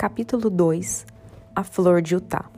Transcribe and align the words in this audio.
Capítulo 0.00 0.48
2 0.48 1.04
A 1.54 1.62
Flor 1.62 2.00
de 2.00 2.14
Utah 2.14 2.50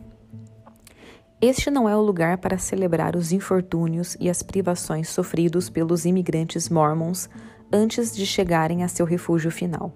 Este 1.41 1.73
não 1.73 1.89
é 1.89 1.97
o 1.97 2.01
lugar 2.01 2.39
para 2.39 2.57
celebrar 2.57 3.17
os 3.17 3.33
infortúnios 3.33 4.17
e 4.21 4.31
as 4.31 4.45
privações 4.45 5.09
sofridos 5.09 5.69
pelos 5.69 6.05
imigrantes 6.05 6.69
mormons 6.69 7.29
antes 7.73 8.15
de 8.15 8.25
chegarem 8.25 8.85
a 8.85 8.89
seu 8.89 9.05
refúgio 9.05 9.51
final. 9.51 9.93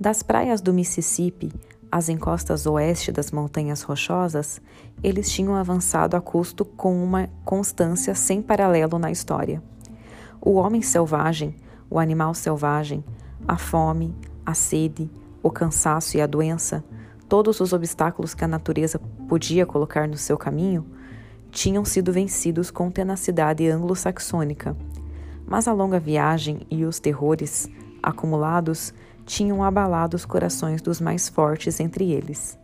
Das 0.00 0.22
praias 0.22 0.62
do 0.62 0.72
Mississippi 0.72 1.52
às 1.90 2.08
encostas 2.08 2.64
oeste 2.64 3.12
das 3.12 3.30
Montanhas 3.30 3.82
Rochosas, 3.82 4.62
eles 5.02 5.30
tinham 5.30 5.54
avançado 5.54 6.16
a 6.16 6.22
custo 6.22 6.64
com 6.64 7.04
uma 7.04 7.28
constância 7.44 8.14
sem 8.14 8.40
paralelo 8.40 8.98
na 8.98 9.10
história. 9.10 9.62
O 10.40 10.54
homem 10.54 10.80
selvagem, 10.80 11.54
o 11.90 11.98
animal 11.98 12.32
selvagem, 12.32 13.04
a 13.46 13.58
fome, 13.58 14.16
a 14.46 14.54
sede, 14.54 15.10
o 15.42 15.50
cansaço 15.50 16.16
e 16.16 16.20
a 16.20 16.26
doença, 16.26 16.84
todos 17.28 17.60
os 17.60 17.72
obstáculos 17.72 18.34
que 18.34 18.44
a 18.44 18.48
natureza 18.48 18.98
podia 19.28 19.66
colocar 19.66 20.06
no 20.06 20.16
seu 20.16 20.36
caminho, 20.38 20.86
tinham 21.50 21.84
sido 21.84 22.12
vencidos 22.12 22.70
com 22.70 22.90
tenacidade 22.90 23.68
anglo-saxônica. 23.68 24.76
Mas 25.46 25.68
a 25.68 25.72
longa 25.72 26.00
viagem 26.00 26.60
e 26.70 26.84
os 26.84 26.98
terrores 26.98 27.68
acumulados 28.02 28.94
tinham 29.26 29.62
abalado 29.62 30.16
os 30.16 30.24
corações 30.24 30.80
dos 30.80 31.00
mais 31.00 31.28
fortes 31.28 31.78
entre 31.78 32.10
eles. 32.10 32.58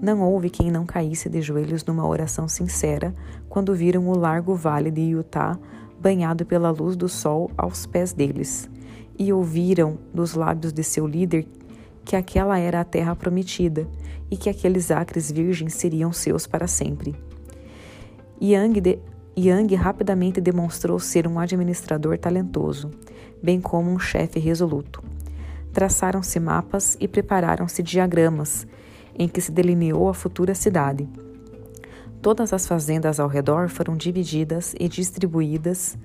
Não 0.00 0.20
houve 0.20 0.50
quem 0.50 0.70
não 0.70 0.84
caísse 0.84 1.28
de 1.28 1.40
joelhos 1.40 1.84
numa 1.84 2.06
oração 2.06 2.48
sincera 2.48 3.14
quando 3.48 3.74
viram 3.74 4.08
o 4.08 4.18
largo 4.18 4.54
vale 4.54 4.90
de 4.90 5.02
Utah 5.02 5.58
banhado 6.00 6.44
pela 6.44 6.70
luz 6.70 6.96
do 6.96 7.08
sol 7.08 7.50
aos 7.56 7.86
pés 7.86 8.12
deles 8.12 8.68
e 9.18 9.32
ouviram 9.32 9.96
dos 10.12 10.34
lábios 10.34 10.72
de 10.72 10.82
seu 10.82 11.06
líder 11.06 11.46
que 12.04 12.16
aquela 12.16 12.58
era 12.58 12.80
a 12.80 12.84
terra 12.84 13.16
prometida 13.16 13.86
e 14.30 14.36
que 14.36 14.50
aqueles 14.50 14.90
acres 14.90 15.30
virgens 15.30 15.74
seriam 15.74 16.12
seus 16.12 16.46
para 16.46 16.66
sempre. 16.66 17.14
Yang, 18.40 18.80
de, 18.80 18.98
Yang 19.36 19.74
rapidamente 19.74 20.40
demonstrou 20.40 20.98
ser 20.98 21.26
um 21.26 21.38
administrador 21.38 22.18
talentoso, 22.18 22.90
bem 23.42 23.60
como 23.60 23.90
um 23.90 23.98
chefe 23.98 24.38
resoluto. 24.38 25.02
Traçaram-se 25.72 26.38
mapas 26.38 26.96
e 27.00 27.08
prepararam-se 27.08 27.82
diagramas 27.82 28.66
em 29.16 29.28
que 29.28 29.40
se 29.40 29.50
delineou 29.50 30.08
a 30.08 30.14
futura 30.14 30.54
cidade. 30.54 31.08
Todas 32.20 32.52
as 32.52 32.66
fazendas 32.66 33.20
ao 33.20 33.28
redor 33.28 33.68
foram 33.68 33.96
divididas 33.96 34.74
e 34.78 34.88
distribuídas 34.88 35.96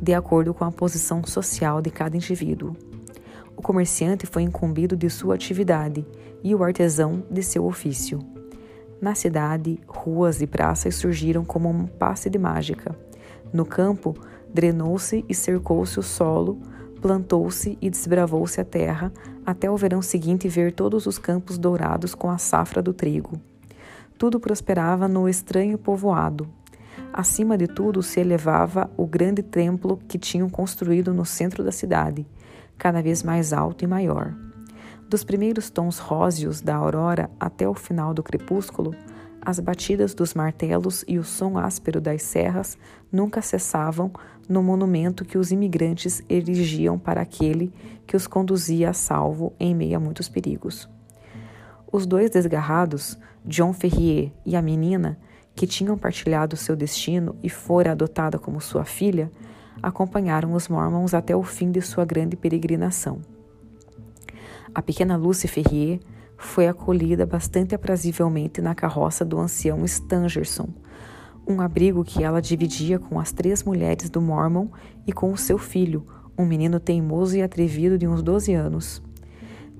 de 0.00 0.14
acordo 0.14 0.54
com 0.54 0.64
a 0.64 0.72
posição 0.72 1.24
social 1.24 1.82
de 1.82 1.90
cada 1.90 2.16
indivíduo. 2.16 2.74
O 3.60 3.62
comerciante 3.62 4.24
foi 4.24 4.40
incumbido 4.40 4.96
de 4.96 5.10
sua 5.10 5.34
atividade 5.34 6.06
e 6.42 6.54
o 6.54 6.64
artesão 6.64 7.22
de 7.30 7.42
seu 7.42 7.66
ofício. 7.66 8.18
Na 9.02 9.14
cidade, 9.14 9.78
ruas 9.86 10.40
e 10.40 10.46
praças 10.46 10.94
surgiram 10.94 11.44
como 11.44 11.68
um 11.68 11.86
passe 11.86 12.30
de 12.30 12.38
mágica. 12.38 12.96
No 13.52 13.66
campo, 13.66 14.16
drenou-se 14.48 15.26
e 15.28 15.34
cercou-se 15.34 16.00
o 16.00 16.02
solo, 16.02 16.58
plantou-se 17.02 17.76
e 17.82 17.90
desbravou-se 17.90 18.58
a 18.58 18.64
terra, 18.64 19.12
até 19.44 19.70
o 19.70 19.76
verão 19.76 20.00
seguinte 20.00 20.48
ver 20.48 20.72
todos 20.72 21.04
os 21.04 21.18
campos 21.18 21.58
dourados 21.58 22.14
com 22.14 22.30
a 22.30 22.38
safra 22.38 22.80
do 22.80 22.94
trigo. 22.94 23.38
Tudo 24.16 24.40
prosperava 24.40 25.06
no 25.06 25.28
estranho 25.28 25.76
povoado, 25.76 26.48
Acima 27.12 27.58
de 27.58 27.66
tudo 27.66 28.02
se 28.02 28.20
elevava 28.20 28.88
o 28.96 29.04
grande 29.04 29.42
templo 29.42 29.98
que 30.08 30.18
tinham 30.18 30.48
construído 30.48 31.12
no 31.12 31.24
centro 31.24 31.64
da 31.64 31.72
cidade, 31.72 32.24
cada 32.80 33.02
vez 33.02 33.22
mais 33.22 33.52
alto 33.52 33.84
e 33.84 33.86
maior. 33.86 34.34
Dos 35.06 35.22
primeiros 35.22 35.68
tons 35.68 35.98
róseos 35.98 36.62
da 36.62 36.76
aurora 36.76 37.30
até 37.38 37.68
o 37.68 37.74
final 37.74 38.14
do 38.14 38.22
crepúsculo, 38.22 38.94
as 39.42 39.60
batidas 39.60 40.14
dos 40.14 40.32
martelos 40.32 41.04
e 41.06 41.18
o 41.18 41.24
som 41.24 41.58
áspero 41.58 42.00
das 42.00 42.22
serras 42.22 42.78
nunca 43.12 43.42
cessavam 43.42 44.10
no 44.48 44.62
monumento 44.62 45.26
que 45.26 45.36
os 45.36 45.52
imigrantes 45.52 46.22
erigiam 46.28 46.98
para 46.98 47.20
aquele 47.20 47.70
que 48.06 48.16
os 48.16 48.26
conduzia 48.26 48.90
a 48.90 48.94
salvo 48.94 49.52
em 49.60 49.74
meio 49.74 49.98
a 49.98 50.00
muitos 50.00 50.28
perigos. 50.28 50.88
Os 51.92 52.06
dois 52.06 52.30
desgarrados, 52.30 53.18
John 53.44 53.74
Ferrier 53.74 54.32
e 54.46 54.56
a 54.56 54.62
menina, 54.62 55.18
que 55.54 55.66
tinham 55.66 55.98
partilhado 55.98 56.56
seu 56.56 56.74
destino 56.74 57.36
e 57.42 57.50
fora 57.50 57.92
adotada 57.92 58.38
como 58.38 58.60
sua 58.60 58.84
filha, 58.84 59.30
acompanharam 59.82 60.52
os 60.52 60.68
Mormons 60.68 61.14
até 61.14 61.34
o 61.34 61.42
fim 61.42 61.70
de 61.70 61.80
sua 61.80 62.04
grande 62.04 62.36
peregrinação. 62.36 63.20
A 64.74 64.80
pequena 64.80 65.16
Lucy 65.16 65.48
Ferrier 65.48 66.00
foi 66.36 66.68
acolhida 66.68 67.26
bastante 67.26 67.74
aprazivelmente 67.74 68.60
na 68.60 68.74
carroça 68.74 69.24
do 69.24 69.38
ancião 69.38 69.84
Stangerson, 69.84 70.68
um 71.46 71.60
abrigo 71.60 72.04
que 72.04 72.22
ela 72.22 72.40
dividia 72.40 72.98
com 72.98 73.18
as 73.18 73.32
três 73.32 73.62
mulheres 73.62 74.08
do 74.08 74.20
Mormon 74.20 74.68
e 75.06 75.12
com 75.12 75.32
o 75.32 75.36
seu 75.36 75.58
filho, 75.58 76.06
um 76.38 76.46
menino 76.46 76.78
teimoso 76.78 77.36
e 77.36 77.42
atrevido 77.42 77.98
de 77.98 78.06
uns 78.06 78.22
12 78.22 78.54
anos. 78.54 79.02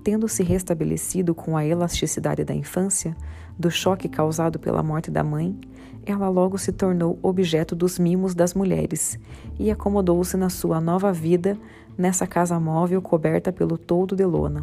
Tendo 0.02 0.28
se 0.28 0.42
restabelecido 0.42 1.34
com 1.34 1.56
a 1.56 1.64
elasticidade 1.64 2.44
da 2.44 2.54
infância, 2.54 3.14
do 3.58 3.70
choque 3.70 4.08
causado 4.08 4.58
pela 4.58 4.82
morte 4.82 5.10
da 5.10 5.22
mãe, 5.22 5.58
ela 6.06 6.28
logo 6.28 6.56
se 6.56 6.72
tornou 6.72 7.18
objeto 7.22 7.74
dos 7.76 7.98
mimos 7.98 8.34
das 8.34 8.54
mulheres 8.54 9.18
e 9.58 9.70
acomodou-se 9.70 10.36
na 10.36 10.48
sua 10.48 10.80
nova 10.80 11.12
vida 11.12 11.58
nessa 11.96 12.26
casa 12.26 12.58
móvel 12.58 13.02
coberta 13.02 13.52
pelo 13.52 13.76
toldo 13.76 14.16
de 14.16 14.24
lona. 14.24 14.62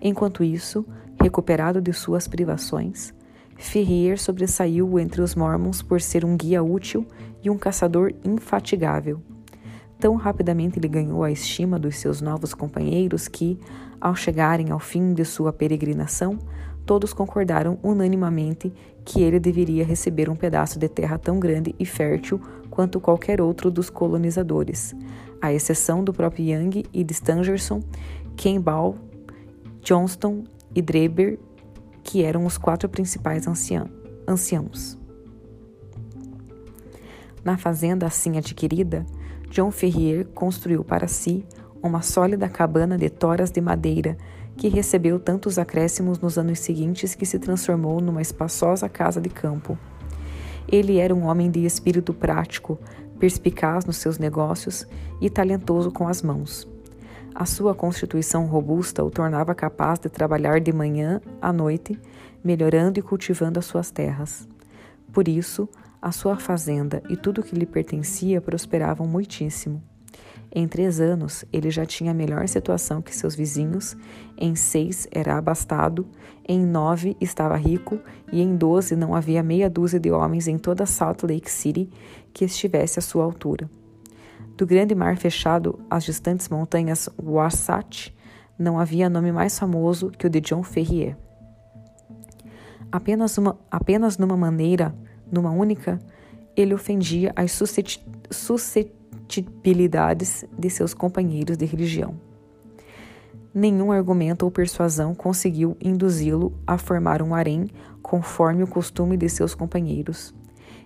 Enquanto 0.00 0.42
isso, 0.42 0.84
recuperado 1.20 1.80
de 1.80 1.92
suas 1.92 2.26
privações, 2.26 3.14
Ferrier 3.56 4.18
sobressaiu 4.18 4.98
entre 4.98 5.22
os 5.22 5.36
Mormons 5.36 5.80
por 5.80 6.00
ser 6.00 6.24
um 6.24 6.36
guia 6.36 6.62
útil 6.62 7.06
e 7.44 7.48
um 7.48 7.56
caçador 7.56 8.12
infatigável. 8.24 9.22
Tão 10.00 10.16
rapidamente 10.16 10.80
ele 10.80 10.88
ganhou 10.88 11.22
a 11.22 11.30
estima 11.30 11.78
dos 11.78 11.96
seus 11.96 12.20
novos 12.20 12.52
companheiros 12.52 13.28
que, 13.28 13.56
ao 14.02 14.16
chegarem 14.16 14.72
ao 14.72 14.80
fim 14.80 15.14
de 15.14 15.24
sua 15.24 15.52
peregrinação, 15.52 16.36
todos 16.84 17.12
concordaram 17.12 17.78
unanimamente 17.84 18.72
que 19.04 19.22
ele 19.22 19.38
deveria 19.38 19.84
receber 19.84 20.28
um 20.28 20.34
pedaço 20.34 20.76
de 20.76 20.88
terra 20.88 21.16
tão 21.16 21.38
grande 21.38 21.72
e 21.78 21.86
fértil 21.86 22.40
quanto 22.68 22.98
qualquer 22.98 23.40
outro 23.40 23.70
dos 23.70 23.88
colonizadores, 23.88 24.92
à 25.40 25.52
exceção 25.52 26.02
do 26.02 26.12
próprio 26.12 26.44
Young 26.44 26.84
e 26.92 27.04
de 27.04 27.12
Stangerson, 27.12 27.80
Campbell, 28.36 28.96
Johnston 29.80 30.42
e 30.74 30.82
Dreber, 30.82 31.38
que 32.02 32.24
eram 32.24 32.44
os 32.44 32.58
quatro 32.58 32.88
principais 32.88 33.46
anciãos. 33.46 34.98
Na 37.44 37.56
fazenda 37.56 38.06
assim 38.06 38.36
adquirida, 38.36 39.06
John 39.48 39.70
Ferrier 39.70 40.26
construiu 40.34 40.82
para 40.82 41.06
si 41.06 41.44
uma 41.82 42.02
sólida 42.02 42.48
cabana 42.48 42.96
de 42.96 43.10
toras 43.10 43.50
de 43.50 43.60
madeira 43.60 44.16
que 44.56 44.68
recebeu 44.68 45.18
tantos 45.18 45.58
acréscimos 45.58 46.18
nos 46.18 46.38
anos 46.38 46.60
seguintes 46.60 47.14
que 47.14 47.26
se 47.26 47.38
transformou 47.38 48.00
numa 48.00 48.22
espaçosa 48.22 48.88
casa 48.88 49.20
de 49.20 49.28
campo. 49.28 49.78
Ele 50.68 50.98
era 50.98 51.14
um 51.14 51.26
homem 51.26 51.50
de 51.50 51.64
espírito 51.64 52.14
prático, 52.14 52.78
perspicaz 53.18 53.84
nos 53.84 53.96
seus 53.96 54.18
negócios 54.18 54.86
e 55.20 55.28
talentoso 55.28 55.90
com 55.90 56.06
as 56.06 56.22
mãos. 56.22 56.68
A 57.34 57.46
sua 57.46 57.74
constituição 57.74 58.46
robusta 58.46 59.02
o 59.02 59.10
tornava 59.10 59.54
capaz 59.54 59.98
de 59.98 60.08
trabalhar 60.08 60.60
de 60.60 60.72
manhã 60.72 61.20
à 61.40 61.52
noite, 61.52 61.98
melhorando 62.44 62.98
e 62.98 63.02
cultivando 63.02 63.58
as 63.58 63.64
suas 63.64 63.90
terras. 63.90 64.46
Por 65.12 65.28
isso, 65.28 65.68
a 66.00 66.12
sua 66.12 66.36
fazenda 66.36 67.02
e 67.08 67.16
tudo 67.16 67.40
o 67.40 67.44
que 67.44 67.54
lhe 67.54 67.66
pertencia 67.66 68.40
prosperavam 68.40 69.06
muitíssimo. 69.06 69.82
Em 70.54 70.68
três 70.68 71.00
anos, 71.00 71.46
ele 71.50 71.70
já 71.70 71.86
tinha 71.86 72.12
melhor 72.12 72.46
situação 72.46 73.00
que 73.00 73.16
seus 73.16 73.34
vizinhos, 73.34 73.96
em 74.36 74.54
seis 74.54 75.08
era 75.10 75.38
abastado, 75.38 76.06
em 76.46 76.60
nove 76.60 77.16
estava 77.18 77.56
rico 77.56 77.98
e 78.30 78.42
em 78.42 78.54
doze 78.54 78.94
não 78.94 79.14
havia 79.14 79.42
meia 79.42 79.70
dúzia 79.70 79.98
de 79.98 80.10
homens 80.10 80.46
em 80.48 80.58
toda 80.58 80.84
Salt 80.84 81.22
Lake 81.22 81.50
City 81.50 81.88
que 82.34 82.44
estivesse 82.44 82.98
à 82.98 83.02
sua 83.02 83.24
altura. 83.24 83.70
Do 84.54 84.66
grande 84.66 84.94
mar 84.94 85.16
fechado 85.16 85.80
às 85.88 86.04
distantes 86.04 86.50
montanhas 86.50 87.08
Wasatch, 87.18 88.10
não 88.58 88.78
havia 88.78 89.08
nome 89.08 89.32
mais 89.32 89.58
famoso 89.58 90.10
que 90.10 90.26
o 90.26 90.30
de 90.30 90.42
John 90.42 90.62
Ferrier. 90.62 91.16
Apenas, 92.90 93.38
uma, 93.38 93.58
apenas 93.70 94.18
numa 94.18 94.36
maneira 94.36 94.94
numa 95.30 95.50
única, 95.50 95.98
ele 96.54 96.74
ofendia 96.74 97.32
as 97.34 97.52
suscetibilidades 99.32 100.44
de 100.58 100.68
seus 100.68 100.92
companheiros 100.92 101.56
de 101.56 101.64
religião. 101.64 102.14
Nenhum 103.54 103.90
argumento 103.92 104.44
ou 104.44 104.50
persuasão 104.50 105.14
conseguiu 105.14 105.76
induzi-lo 105.80 106.52
a 106.66 106.76
formar 106.76 107.22
um 107.22 107.34
harém 107.34 107.68
conforme 108.02 108.62
o 108.62 108.66
costume 108.66 109.16
de 109.16 109.28
seus 109.28 109.54
companheiros. 109.54 110.34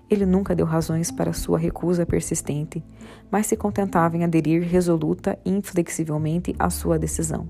Ele 0.08 0.24
nunca 0.24 0.54
deu 0.54 0.66
razões 0.66 1.10
para 1.10 1.32
sua 1.32 1.58
recusa 1.58 2.06
persistente, 2.06 2.84
mas 3.30 3.46
se 3.46 3.56
contentava 3.56 4.16
em 4.16 4.24
aderir 4.24 4.62
resoluta 4.62 5.36
e 5.44 5.50
inflexivelmente 5.50 6.54
à 6.58 6.70
sua 6.70 6.98
decisão. 6.98 7.48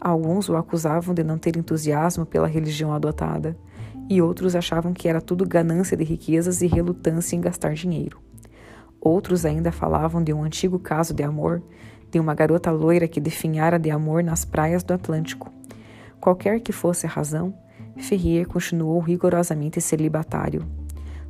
Alguns 0.00 0.48
o 0.48 0.56
acusavam 0.56 1.14
de 1.14 1.22
não 1.22 1.38
ter 1.38 1.56
entusiasmo 1.56 2.24
pela 2.24 2.48
religião 2.48 2.92
adotada, 2.92 3.56
e 4.08 4.20
outros 4.20 4.56
achavam 4.56 4.92
que 4.92 5.08
era 5.08 5.20
tudo 5.20 5.46
ganância 5.46 5.96
de 5.96 6.02
riquezas 6.02 6.62
e 6.62 6.66
relutância 6.66 7.36
em 7.36 7.40
gastar 7.40 7.74
dinheiro. 7.74 8.18
Outros 9.00 9.44
ainda 9.44 9.72
falavam 9.72 10.22
de 10.22 10.32
um 10.32 10.42
antigo 10.42 10.78
caso 10.78 11.14
de 11.14 11.22
amor, 11.22 11.62
de 12.10 12.20
uma 12.20 12.34
garota 12.34 12.70
loira 12.70 13.08
que 13.08 13.20
definhara 13.20 13.78
de 13.78 13.90
amor 13.90 14.22
nas 14.22 14.44
praias 14.44 14.82
do 14.82 14.92
Atlântico. 14.92 15.50
Qualquer 16.20 16.60
que 16.60 16.72
fosse 16.72 17.06
a 17.06 17.08
razão, 17.08 17.54
Ferrier 17.96 18.46
continuou 18.46 19.00
rigorosamente 19.00 19.80
celibatário. 19.80 20.66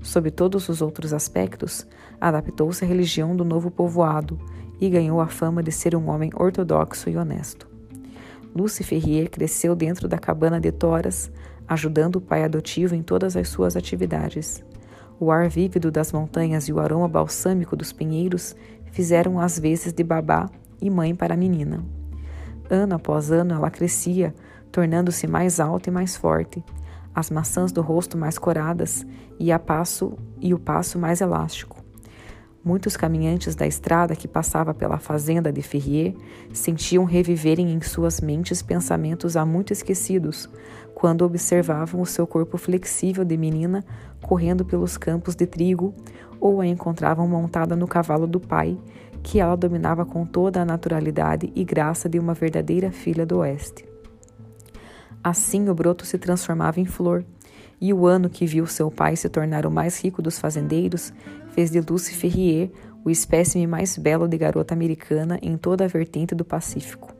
Sob 0.03 0.31
todos 0.31 0.69
os 0.69 0.81
outros 0.81 1.13
aspectos, 1.13 1.87
adaptou-se 2.21 2.85
à 2.85 2.89
religião 2.89 3.37
do 3.37 3.45
novo 3.45 3.71
povoado 3.71 4.39
e 4.81 4.89
ganhou 4.89 5.21
a 5.21 5.29
fama 5.29 5.63
de 5.63 5.71
ser 5.71 5.95
um 5.95 6.09
homem 6.09 6.31
ortodoxo 6.35 7.11
e 7.11 7.17
honesto. 7.17 7.69
Lucy 8.55 8.83
Ferrier 8.83 9.31
cresceu 9.31 9.77
dentro 9.77 10.09
da 10.09 10.19
cabana 10.19 10.59
de 10.59 10.73
toras, 10.73 11.31
ajudando 11.69 12.17
o 12.17 12.21
pai 12.21 12.43
adotivo 12.43 12.95
em 12.95 13.03
todas 13.03 13.37
as 13.37 13.49
suas 13.49 13.77
atividades. 13.77 14.65
O 15.23 15.31
ar 15.31 15.51
vívido 15.51 15.91
das 15.91 16.13
montanhas 16.13 16.67
e 16.67 16.73
o 16.73 16.81
aroma 16.81 17.07
balsâmico 17.07 17.77
dos 17.77 17.93
pinheiros 17.93 18.57
fizeram 18.91 19.39
às 19.39 19.59
vezes 19.59 19.93
de 19.93 20.03
babá 20.03 20.49
e 20.81 20.89
mãe 20.89 21.15
para 21.15 21.35
a 21.35 21.37
menina. 21.37 21.85
Ano 22.71 22.95
após 22.95 23.31
ano 23.31 23.53
ela 23.53 23.71
crescia, 23.71 24.35
tornando-se 24.73 25.27
mais 25.27 25.61
alta 25.61 25.91
e 25.91 25.93
mais 25.93 26.17
forte, 26.17 26.65
as 27.15 27.31
maçãs 27.31 27.71
do 27.71 27.83
rosto 27.83 28.17
mais 28.17 28.39
coradas 28.39 29.05
e 29.39 29.51
passo 29.59 30.15
e 30.41 30.55
o 30.55 30.59
passo 30.59 30.99
mais 30.99 31.21
elástico. 31.21 31.80
Muitos 32.63 32.95
caminhantes 32.95 33.55
da 33.55 33.67
estrada 33.67 34.15
que 34.15 34.29
passava 34.29 34.75
pela 34.75 34.99
fazenda 34.99 35.51
de 35.51 35.63
Ferrier 35.63 36.15
sentiam 36.53 37.05
reviverem 37.05 37.73
em 37.73 37.81
suas 37.81 38.21
mentes 38.21 38.61
pensamentos 38.61 39.35
há 39.35 39.47
muito 39.47 39.73
esquecidos, 39.73 40.47
quando 40.95 41.25
observavam 41.25 42.03
o 42.03 42.07
seu 42.07 42.27
corpo 42.27 42.59
flexível 42.59 43.25
de 43.25 43.35
menina 43.39 43.83
correndo 44.21 44.63
pelos 44.63 44.99
campos 44.99 45.35
de 45.35 45.47
trigo 45.47 45.95
ou 46.39 46.61
a 46.61 46.67
encontravam 46.67 47.27
montada 47.27 47.75
no 47.75 47.89
cavalo 47.89 48.27
do 48.27 48.39
pai, 48.39 48.79
que 49.23 49.41
ela 49.41 49.57
dominava 49.57 50.05
com 50.05 50.27
toda 50.27 50.61
a 50.61 50.65
naturalidade 50.65 51.51
e 51.55 51.65
graça 51.65 52.11
de 52.11 52.19
uma 52.19 52.35
verdadeira 52.35 52.91
filha 52.91 53.25
do 53.25 53.39
oeste. 53.39 53.87
Assim 55.25 55.69
o 55.71 55.75
broto 55.75 56.05
se 56.05 56.19
transformava 56.19 56.79
em 56.79 56.87
flor, 56.87 57.25
e 57.81 57.95
o 57.95 58.07
ano 58.07 58.29
que 58.29 58.47
viu 58.47 58.67
seu 58.67 58.91
pai 58.91 59.17
se 59.17 59.29
tornar 59.29 59.65
o 59.65 59.71
mais 59.71 60.03
rico 60.03 60.21
dos 60.21 60.39
fazendeiros 60.39 61.13
fez 61.53 61.71
de 61.71 61.81
Lucy 61.81 62.15
Ferrier 62.15 62.71
o 63.05 63.11
espécime 63.11 63.67
mais 63.67 63.97
belo 63.97 64.29
de 64.29 64.37
garota 64.37 64.75
americana 64.75 65.39
em 65.43 65.57
toda 65.57 65.85
a 65.85 65.89
vertente 65.89 66.35
do 66.35 66.45
Pacífico. 66.45 67.15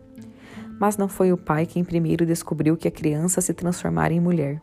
Mas 0.79 0.97
não 0.97 1.09
foi 1.09 1.33
o 1.33 1.37
pai 1.37 1.67
quem 1.67 1.85
primeiro 1.85 2.25
descobriu 2.25 2.77
que 2.77 2.89
a 2.89 2.91
criança 2.91 3.41
se 3.41 3.53
transformara 3.53 4.13
em 4.13 4.21
mulher. 4.21 4.61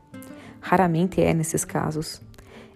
Raramente 0.59 1.21
é 1.21 1.33
nesses 1.33 1.63
casos. 1.63 2.21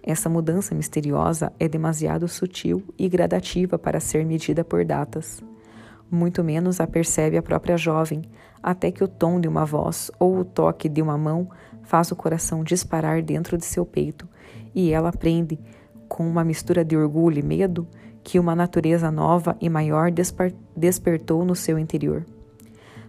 Essa 0.04 0.30
mudança 0.30 0.74
misteriosa 0.74 1.52
é 1.60 1.68
demasiado 1.68 2.28
sutil 2.28 2.84
e 2.98 3.08
gradativa 3.08 3.78
para 3.78 4.00
ser 4.00 4.26
medida 4.26 4.64
por 4.64 4.84
datas. 4.84 5.42
Muito 6.10 6.44
menos 6.44 6.80
a 6.80 6.88
percebe 6.88 7.38
a 7.38 7.42
própria 7.42 7.78
jovem, 7.78 8.22
até 8.62 8.92
que 8.92 9.04
o 9.04 9.08
tom 9.08 9.40
de 9.40 9.48
uma 9.48 9.66
voz 9.66 10.12
ou 10.20 10.40
o 10.40 10.46
toque 10.46 10.90
de 10.90 11.02
uma 11.02 11.18
mão 11.18 11.50
faz 11.84 12.12
o 12.12 12.16
coração 12.16 12.64
disparar 12.64 13.22
dentro 13.22 13.58
de 13.58 13.66
seu 13.66 13.86
peito 13.86 14.28
e 14.74 14.92
ela 14.92 15.10
aprende, 15.10 15.60
com 16.12 16.28
uma 16.28 16.44
mistura 16.44 16.84
de 16.84 16.98
orgulho 16.98 17.40
e 17.40 17.42
medo, 17.42 17.88
que 18.22 18.38
uma 18.38 18.54
natureza 18.54 19.10
nova 19.10 19.56
e 19.62 19.70
maior 19.70 20.12
despertou 20.76 21.46
no 21.46 21.56
seu 21.56 21.80
interior. 21.80 22.26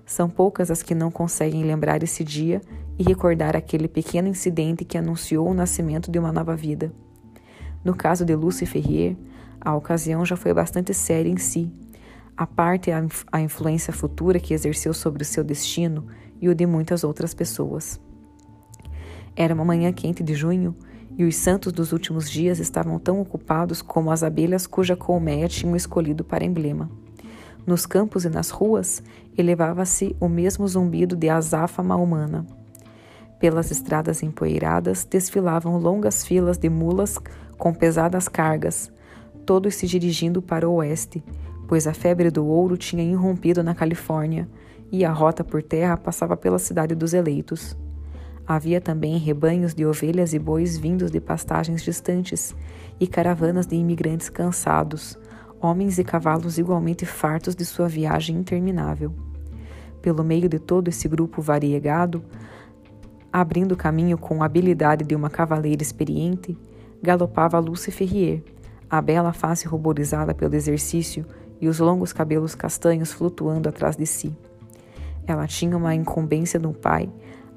São 0.06 0.30
poucas 0.30 0.70
as 0.70 0.84
que 0.84 0.94
não 0.94 1.10
conseguem 1.10 1.64
lembrar 1.64 2.04
esse 2.04 2.22
dia 2.22 2.60
e 2.96 3.02
recordar 3.02 3.56
aquele 3.56 3.88
pequeno 3.88 4.28
incidente 4.28 4.84
que 4.84 4.96
anunciou 4.96 5.48
o 5.48 5.54
nascimento 5.54 6.12
de 6.12 6.18
uma 6.18 6.30
nova 6.30 6.54
vida. 6.54 6.92
No 7.84 7.92
caso 7.92 8.24
de 8.24 8.36
Lucy 8.36 8.66
Ferrier, 8.66 9.16
a 9.60 9.74
ocasião 9.74 10.24
já 10.24 10.36
foi 10.36 10.54
bastante 10.54 10.94
séria 10.94 11.28
em 11.28 11.38
si, 11.38 11.72
a 12.36 12.46
parte 12.46 12.92
a, 12.92 13.04
a 13.32 13.40
influência 13.40 13.92
futura 13.92 14.38
que 14.38 14.54
exerceu 14.54 14.94
sobre 14.94 15.24
o 15.24 15.26
seu 15.26 15.42
destino 15.42 16.06
e 16.40 16.48
o 16.48 16.54
de 16.54 16.66
muitas 16.66 17.02
outras 17.02 17.34
pessoas. 17.34 18.00
Era 19.34 19.52
uma 19.52 19.64
manhã 19.64 19.92
quente 19.92 20.22
de 20.22 20.34
junho 20.34 20.76
e 21.16 21.24
os 21.24 21.36
santos 21.36 21.72
dos 21.72 21.92
últimos 21.92 22.30
dias 22.30 22.58
estavam 22.58 22.98
tão 22.98 23.20
ocupados 23.20 23.82
como 23.82 24.10
as 24.10 24.22
abelhas 24.22 24.66
cuja 24.66 24.96
colmeia 24.96 25.48
tinham 25.48 25.76
escolhido 25.76 26.24
para 26.24 26.44
emblema. 26.44 26.90
Nos 27.66 27.86
campos 27.86 28.24
e 28.24 28.28
nas 28.28 28.50
ruas 28.50 29.02
elevava-se 29.36 30.16
o 30.18 30.28
mesmo 30.28 30.66
zumbido 30.66 31.14
de 31.14 31.28
azáfama 31.28 31.96
humana. 31.96 32.46
Pelas 33.38 33.70
estradas 33.70 34.22
empoeiradas 34.22 35.04
desfilavam 35.04 35.76
longas 35.78 36.24
filas 36.24 36.58
de 36.58 36.68
mulas 36.68 37.18
com 37.58 37.72
pesadas 37.72 38.28
cargas, 38.28 38.90
todos 39.44 39.74
se 39.74 39.86
dirigindo 39.86 40.40
para 40.40 40.68
o 40.68 40.74
oeste, 40.74 41.22
pois 41.68 41.86
a 41.86 41.94
febre 41.94 42.30
do 42.30 42.44
ouro 42.46 42.76
tinha 42.76 43.02
irrompido 43.02 43.62
na 43.62 43.74
Califórnia 43.74 44.48
e 44.90 45.04
a 45.04 45.12
rota 45.12 45.42
por 45.42 45.62
terra 45.62 45.96
passava 45.96 46.36
pela 46.36 46.58
cidade 46.58 46.94
dos 46.94 47.14
eleitos. 47.14 47.76
Havia 48.46 48.80
também 48.80 49.18
rebanhos 49.18 49.72
de 49.72 49.86
ovelhas 49.86 50.34
e 50.34 50.38
bois 50.38 50.76
vindos 50.76 51.10
de 51.10 51.20
pastagens 51.20 51.82
distantes 51.82 52.54
e 52.98 53.06
caravanas 53.06 53.66
de 53.66 53.76
imigrantes 53.76 54.28
cansados, 54.28 55.16
homens 55.60 55.98
e 55.98 56.04
cavalos 56.04 56.58
igualmente 56.58 57.06
fartos 57.06 57.54
de 57.54 57.64
sua 57.64 57.88
viagem 57.88 58.36
interminável. 58.36 59.12
Pelo 60.00 60.24
meio 60.24 60.48
de 60.48 60.58
todo 60.58 60.88
esse 60.88 61.08
grupo 61.08 61.40
variegado, 61.40 62.24
abrindo 63.32 63.76
caminho 63.76 64.18
com 64.18 64.42
a 64.42 64.46
habilidade 64.46 65.04
de 65.04 65.14
uma 65.14 65.30
cavaleira 65.30 65.82
experiente, 65.82 66.58
galopava 67.00 67.60
Lucy 67.60 67.92
Ferrier, 67.92 68.42
a 68.90 69.00
bela 69.00 69.32
face 69.32 69.68
ruborizada 69.68 70.34
pelo 70.34 70.56
exercício 70.56 71.24
e 71.60 71.68
os 71.68 71.78
longos 71.78 72.12
cabelos 72.12 72.56
castanhos 72.56 73.12
flutuando 73.12 73.68
atrás 73.68 73.96
de 73.96 74.04
si. 74.04 74.36
Ela 75.26 75.46
tinha 75.46 75.76
uma 75.76 75.94
incumbência 75.94 76.58
do 76.58 76.72
pai 76.72 77.08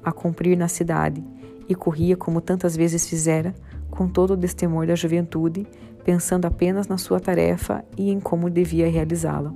a 0.06 0.12
cumprir 0.12 0.56
na 0.56 0.68
cidade 0.68 1.22
e 1.68 1.74
corria 1.74 2.16
como 2.16 2.40
tantas 2.40 2.76
vezes 2.76 3.08
fizera, 3.08 3.52
com 3.90 4.06
todo 4.06 4.34
o 4.34 4.36
destemor 4.36 4.86
da 4.86 4.94
juventude, 4.94 5.66
pensando 6.04 6.46
apenas 6.46 6.86
na 6.86 6.96
sua 6.96 7.18
tarefa 7.18 7.84
e 7.98 8.12
em 8.12 8.20
como 8.20 8.48
devia 8.48 8.88
realizá-la. 8.88 9.52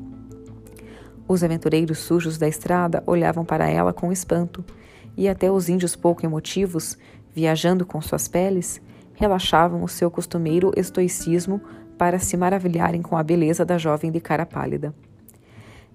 Os 1.29 1.45
aventureiros 1.45 1.99
sujos 1.99 2.37
da 2.37 2.49
estrada 2.49 3.01
olhavam 3.07 3.45
para 3.45 3.71
ela 3.71 3.93
com 3.93 4.11
espanto, 4.11 4.65
e 5.17 5.29
até 5.29 5.51
os 5.53 5.69
índios 5.69 5.95
pouco 5.95 6.27
emotivos, 6.27 6.99
viajando 7.33 7.87
com 7.87 8.01
suas 8.01 8.27
peles, 8.27 8.81
relaxavam 9.15 9.85
o 9.85 9.89
seu 9.89 10.11
costumeiro 10.11 10.73
estoicismo 10.77 11.61
para 11.97 12.19
se 12.19 12.37
maravilharem 12.37 13.03
com 13.03 13.17
a 13.17 13.23
beleza 13.23 13.65
da 13.65 13.79
jovem 13.79 14.11
de 14.11 14.21
cara 14.21 14.45
pálida. 14.45 14.93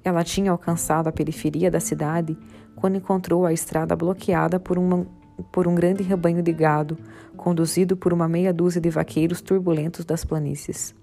Ela 0.06 0.24
tinha 0.24 0.52
alcançado 0.52 1.08
a 1.08 1.12
periferia 1.12 1.72
da 1.72 1.80
cidade 1.80 2.38
quando 2.76 2.96
encontrou 2.96 3.44
a 3.44 3.52
estrada 3.52 3.96
bloqueada 3.96 4.60
por, 4.60 4.78
uma, 4.78 5.08
por 5.52 5.68
um 5.68 5.74
grande 5.74 6.04
rebanho 6.04 6.44
de 6.44 6.54
gado, 6.54 6.96
conduzido 7.36 7.98
por 7.98 8.14
uma 8.14 8.28
meia 8.28 8.54
dúzia 8.54 8.80
de 8.80 8.92
vaqueiros 8.92 9.42
turbulentos 9.42 10.06
das 10.06 10.24
planícies. 10.24 10.94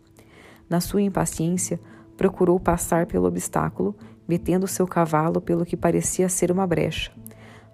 Na 0.70 0.80
sua 0.80 1.02
impaciência, 1.02 1.80
procurou 2.16 2.60
passar 2.60 3.06
pelo 3.06 3.26
obstáculo, 3.26 3.96
metendo 4.28 4.68
seu 4.68 4.86
cavalo 4.86 5.40
pelo 5.40 5.66
que 5.66 5.76
parecia 5.76 6.28
ser 6.28 6.52
uma 6.52 6.64
brecha. 6.64 7.10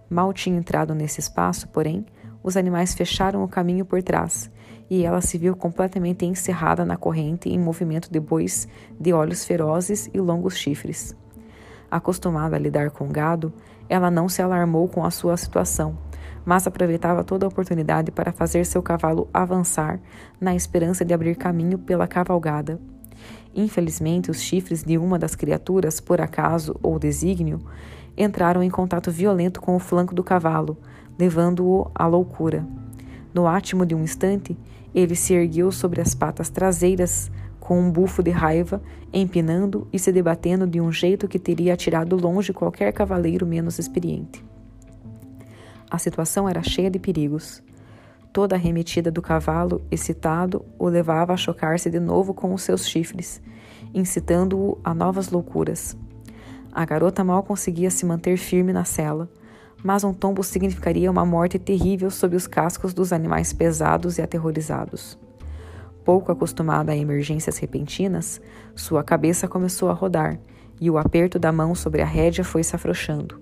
Mal 0.09 0.33
tinha 0.33 0.57
entrado 0.57 0.95
nesse 0.95 1.21
espaço, 1.21 1.69
porém, 1.69 2.07
os 2.43 2.57
animais 2.57 2.95
fecharam 2.95 3.45
o 3.45 3.49
caminho 3.49 3.85
por 3.85 4.03
trás 4.03 4.51
e 4.91 5.05
ela 5.05 5.21
se 5.21 5.37
viu 5.39 5.55
completamente 5.55 6.25
encerrada 6.25 6.85
na 6.85 6.97
corrente 6.97 7.49
em 7.49 7.59
movimento 7.59 8.11
de 8.11 8.19
bois 8.19 8.67
de 8.99 9.13
olhos 9.13 9.45
ferozes 9.45 10.09
e 10.13 10.21
longos 10.21 10.57
chifres. 10.57 11.17
Acostumada 11.91 12.57
a 12.57 12.59
lidar 12.59 12.91
com 12.91 13.09
gado, 13.09 13.53
ela 13.89 14.11
não 14.11 14.29
se 14.29 14.43
alarmou 14.43 14.89
com 14.89 15.05
a 15.05 15.11
sua 15.11 15.37
situação, 15.37 15.97
mas 16.45 16.67
aproveitava 16.67 17.25
toda 17.25 17.47
a 17.47 17.49
oportunidade 17.49 18.11
para 18.11 18.33
fazer 18.33 18.65
seu 18.65 18.83
cavalo 18.83 19.29
avançar, 19.33 20.01
na 20.41 20.55
esperança 20.55 21.05
de 21.05 21.13
abrir 21.13 21.37
caminho 21.37 21.79
pela 21.79 22.07
cavalgada. 22.07 22.81
Infelizmente, 23.55 24.31
os 24.31 24.41
chifres 24.41 24.85
de 24.85 24.97
uma 24.97 25.19
das 25.19 25.35
criaturas, 25.35 26.01
por 26.01 26.21
acaso 26.21 26.77
ou 26.83 26.99
desígnio, 26.99 27.61
entraram 28.17 28.63
em 28.63 28.71
contato 28.71 29.11
violento 29.11 29.61
com 29.61 29.75
o 29.77 29.79
flanco 29.79 30.15
do 30.15 30.23
cavalo, 30.23 30.77
levando-o 31.19 31.91
à 31.95 32.07
loucura. 32.07 32.67
No 33.33 33.47
átimo 33.47 33.85
de 33.85 33.95
um 33.95 34.03
instante, 34.03 34.57
ele 34.95 35.15
se 35.15 35.35
ergueu 35.35 35.71
sobre 35.71 36.01
as 36.01 36.15
patas 36.15 36.51
traseiras 36.51 37.31
com 37.61 37.81
um 37.81 37.91
bufo 37.91 38.23
de 38.23 38.31
raiva, 38.31 38.81
empinando 39.13 39.87
e 39.93 39.99
se 39.99 40.11
debatendo 40.11 40.67
de 40.67 40.81
um 40.81 40.91
jeito 40.91 41.29
que 41.29 41.39
teria 41.39 41.75
atirado 41.75 42.17
longe 42.17 42.53
qualquer 42.53 42.93
cavaleiro 42.93 43.47
menos 43.47 43.79
experiente. 43.79 44.45
A 45.91 45.99
situação 45.99 46.49
era 46.49 46.63
cheia 46.63 46.91
de 46.91 46.99
perigos. 46.99 47.63
Toda 48.33 48.57
a 48.57 48.59
remetida 48.59 49.11
do 49.11 49.23
cavalo, 49.23 49.83
excitado, 49.91 50.65
o 50.79 50.87
levava 50.87 51.33
a 51.33 51.37
chocar-se 51.37 51.91
de 51.91 51.99
novo 51.99 52.35
com 52.35 52.53
os 52.55 52.63
seus 52.63 52.87
chifres, 52.87 53.41
incitando-o 53.95 54.79
a 54.85 54.95
novas 54.95 55.31
loucuras. 55.31 55.97
A 56.73 56.85
garota 56.85 57.25
mal 57.25 57.43
conseguia 57.43 57.91
se 57.91 58.05
manter 58.05 58.37
firme 58.37 58.73
na 58.73 58.85
cela, 58.85 59.29
mas 59.83 60.05
um 60.05 60.13
tombo 60.13 60.43
significaria 60.43 61.11
uma 61.11 61.25
morte 61.25 61.59
terrível 61.59 62.11
sob 62.11 62.35
os 62.37 62.47
cascos 62.47 62.93
dos 62.93 63.13
animais 63.13 63.53
pesados 63.53 64.19
e 64.19 64.23
aterrorizados. 64.23 65.19
Pouco 66.05 66.33
acostumada 66.33 66.93
a 66.93 66.97
emergências 66.97 67.59
repentinas, 67.59 68.41
sua 68.75 69.05
cabeça 69.05 69.47
começou 69.47 69.91
a 69.91 69.93
rodar 69.93 70.39
e 70.81 70.91
o 70.91 70.99
aperto 70.99 71.39
da 71.39 71.53
mão 71.53 71.75
sobre 71.75 72.03
a 72.03 72.07
rédea 72.07 72.45
foi 72.45 72.63
se 72.63 72.75
afrouxando. 72.75 73.41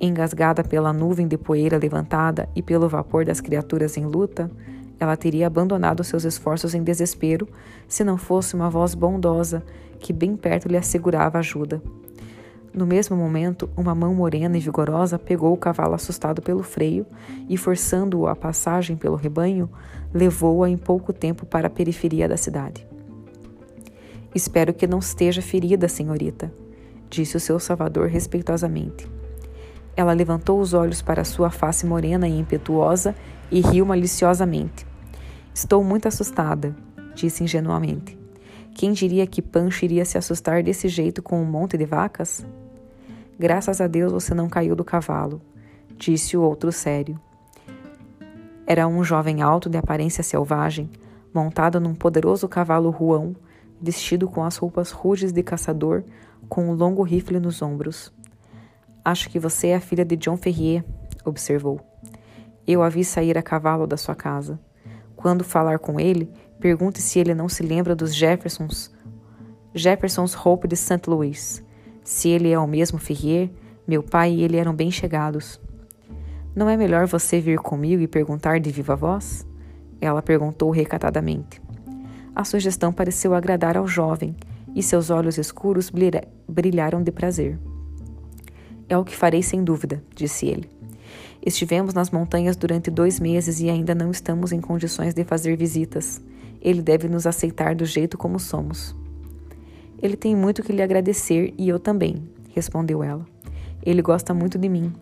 Engasgada 0.00 0.64
pela 0.64 0.92
nuvem 0.92 1.28
de 1.28 1.36
poeira 1.36 1.78
levantada 1.78 2.48
e 2.54 2.62
pelo 2.62 2.88
vapor 2.88 3.24
das 3.24 3.40
criaturas 3.40 3.96
em 3.96 4.06
luta, 4.06 4.50
ela 4.98 5.16
teria 5.16 5.46
abandonado 5.46 6.02
seus 6.04 6.24
esforços 6.24 6.74
em 6.74 6.82
desespero 6.82 7.48
se 7.88 8.04
não 8.04 8.16
fosse 8.16 8.54
uma 8.54 8.70
voz 8.70 8.94
bondosa 8.94 9.64
que 9.98 10.12
bem 10.12 10.36
perto 10.36 10.68
lhe 10.68 10.76
assegurava 10.76 11.38
ajuda. 11.38 11.82
No 12.74 12.84
mesmo 12.84 13.16
momento, 13.16 13.70
uma 13.76 13.94
mão 13.94 14.12
morena 14.12 14.56
e 14.56 14.60
vigorosa 14.60 15.16
pegou 15.16 15.52
o 15.52 15.56
cavalo 15.56 15.94
assustado 15.94 16.42
pelo 16.42 16.64
freio 16.64 17.06
e, 17.48 17.56
forçando-o 17.56 18.26
a 18.26 18.34
passagem 18.34 18.96
pelo 18.96 19.14
rebanho, 19.14 19.70
levou-a 20.12 20.68
em 20.68 20.76
pouco 20.76 21.12
tempo 21.12 21.46
para 21.46 21.68
a 21.68 21.70
periferia 21.70 22.28
da 22.28 22.36
cidade. 22.36 22.84
Espero 24.34 24.74
que 24.74 24.88
não 24.88 24.98
esteja 24.98 25.40
ferida, 25.40 25.86
senhorita, 25.86 26.52
disse 27.08 27.36
o 27.36 27.40
seu 27.40 27.60
salvador 27.60 28.08
respeitosamente. 28.08 29.08
Ela 29.96 30.12
levantou 30.12 30.58
os 30.58 30.74
olhos 30.74 31.00
para 31.00 31.22
sua 31.22 31.50
face 31.50 31.86
morena 31.86 32.26
e 32.26 32.36
impetuosa 32.36 33.14
e 33.52 33.60
riu 33.60 33.86
maliciosamente. 33.86 34.84
Estou 35.54 35.84
muito 35.84 36.08
assustada, 36.08 36.74
disse 37.14 37.44
ingenuamente. 37.44 38.18
Quem 38.74 38.92
diria 38.92 39.24
que 39.28 39.40
Pancho 39.40 39.84
iria 39.84 40.04
se 40.04 40.18
assustar 40.18 40.64
desse 40.64 40.88
jeito 40.88 41.22
com 41.22 41.40
um 41.40 41.44
monte 41.44 41.78
de 41.78 41.86
vacas? 41.86 42.44
Graças 43.38 43.80
a 43.80 43.86
Deus 43.86 44.12
você 44.12 44.34
não 44.34 44.48
caiu 44.48 44.76
do 44.76 44.84
cavalo, 44.84 45.40
disse 45.96 46.36
o 46.36 46.42
outro 46.42 46.70
sério. 46.70 47.18
Era 48.66 48.86
um 48.86 49.02
jovem 49.02 49.42
alto 49.42 49.68
de 49.68 49.76
aparência 49.76 50.22
selvagem, 50.22 50.88
montado 51.32 51.80
num 51.80 51.94
poderoso 51.94 52.48
cavalo 52.48 52.90
ruão, 52.90 53.34
vestido 53.80 54.28
com 54.28 54.44
as 54.44 54.56
roupas 54.56 54.90
rudes 54.92 55.32
de 55.32 55.42
caçador, 55.42 56.04
com 56.48 56.68
um 56.70 56.74
longo 56.74 57.02
rifle 57.02 57.40
nos 57.40 57.60
ombros. 57.60 58.12
Acho 59.04 59.28
que 59.28 59.38
você 59.38 59.68
é 59.68 59.76
a 59.76 59.80
filha 59.80 60.04
de 60.04 60.16
John 60.16 60.36
Ferrier, 60.36 60.84
observou. 61.24 61.80
Eu 62.66 62.82
a 62.82 62.88
vi 62.88 63.04
sair 63.04 63.36
a 63.36 63.42
cavalo 63.42 63.86
da 63.86 63.96
sua 63.96 64.14
casa. 64.14 64.58
Quando 65.16 65.42
falar 65.42 65.78
com 65.78 65.98
ele, 65.98 66.30
pergunte 66.60 67.02
se 67.02 67.18
ele 67.18 67.34
não 67.34 67.48
se 67.48 67.62
lembra 67.62 67.96
dos 67.96 68.14
Jeffersons, 68.14 68.94
Jeffersons 69.74 70.36
Hope 70.36 70.68
de 70.68 70.76
St. 70.76 71.02
Louis. 71.08 71.63
Se 72.04 72.28
ele 72.28 72.50
é 72.50 72.58
o 72.58 72.66
mesmo 72.66 72.98
Ferrier, 72.98 73.50
meu 73.88 74.02
pai 74.02 74.34
e 74.34 74.42
ele 74.42 74.58
eram 74.58 74.74
bem 74.74 74.90
chegados. 74.90 75.58
Não 76.54 76.68
é 76.68 76.76
melhor 76.76 77.06
você 77.06 77.40
vir 77.40 77.58
comigo 77.58 78.02
e 78.02 78.06
perguntar 78.06 78.60
de 78.60 78.70
viva 78.70 78.94
voz? 78.94 79.46
Ela 80.00 80.20
perguntou 80.20 80.70
recatadamente. 80.70 81.62
A 82.34 82.44
sugestão 82.44 82.92
pareceu 82.92 83.34
agradar 83.34 83.76
ao 83.76 83.88
jovem 83.88 84.36
e 84.74 84.82
seus 84.82 85.08
olhos 85.08 85.38
escuros 85.38 85.90
brilharam 86.46 87.02
de 87.02 87.10
prazer. 87.10 87.58
É 88.86 88.98
o 88.98 89.04
que 89.04 89.16
farei 89.16 89.42
sem 89.42 89.64
dúvida, 89.64 90.04
disse 90.14 90.46
ele. 90.46 90.68
Estivemos 91.44 91.94
nas 91.94 92.10
montanhas 92.10 92.54
durante 92.54 92.90
dois 92.90 93.18
meses 93.18 93.60
e 93.60 93.70
ainda 93.70 93.94
não 93.94 94.10
estamos 94.10 94.52
em 94.52 94.60
condições 94.60 95.14
de 95.14 95.24
fazer 95.24 95.56
visitas. 95.56 96.20
Ele 96.60 96.82
deve 96.82 97.08
nos 97.08 97.26
aceitar 97.26 97.74
do 97.74 97.84
jeito 97.84 98.18
como 98.18 98.38
somos. 98.38 98.94
Ele 100.04 100.18
tem 100.18 100.36
muito 100.36 100.62
que 100.62 100.70
lhe 100.70 100.82
agradecer 100.82 101.54
e 101.56 101.66
eu 101.66 101.78
também, 101.78 102.28
respondeu 102.50 103.02
ela. 103.02 103.24
Ele 103.82 104.02
gosta 104.02 104.34
muito 104.34 104.58
de 104.58 104.68
mim. 104.68 104.92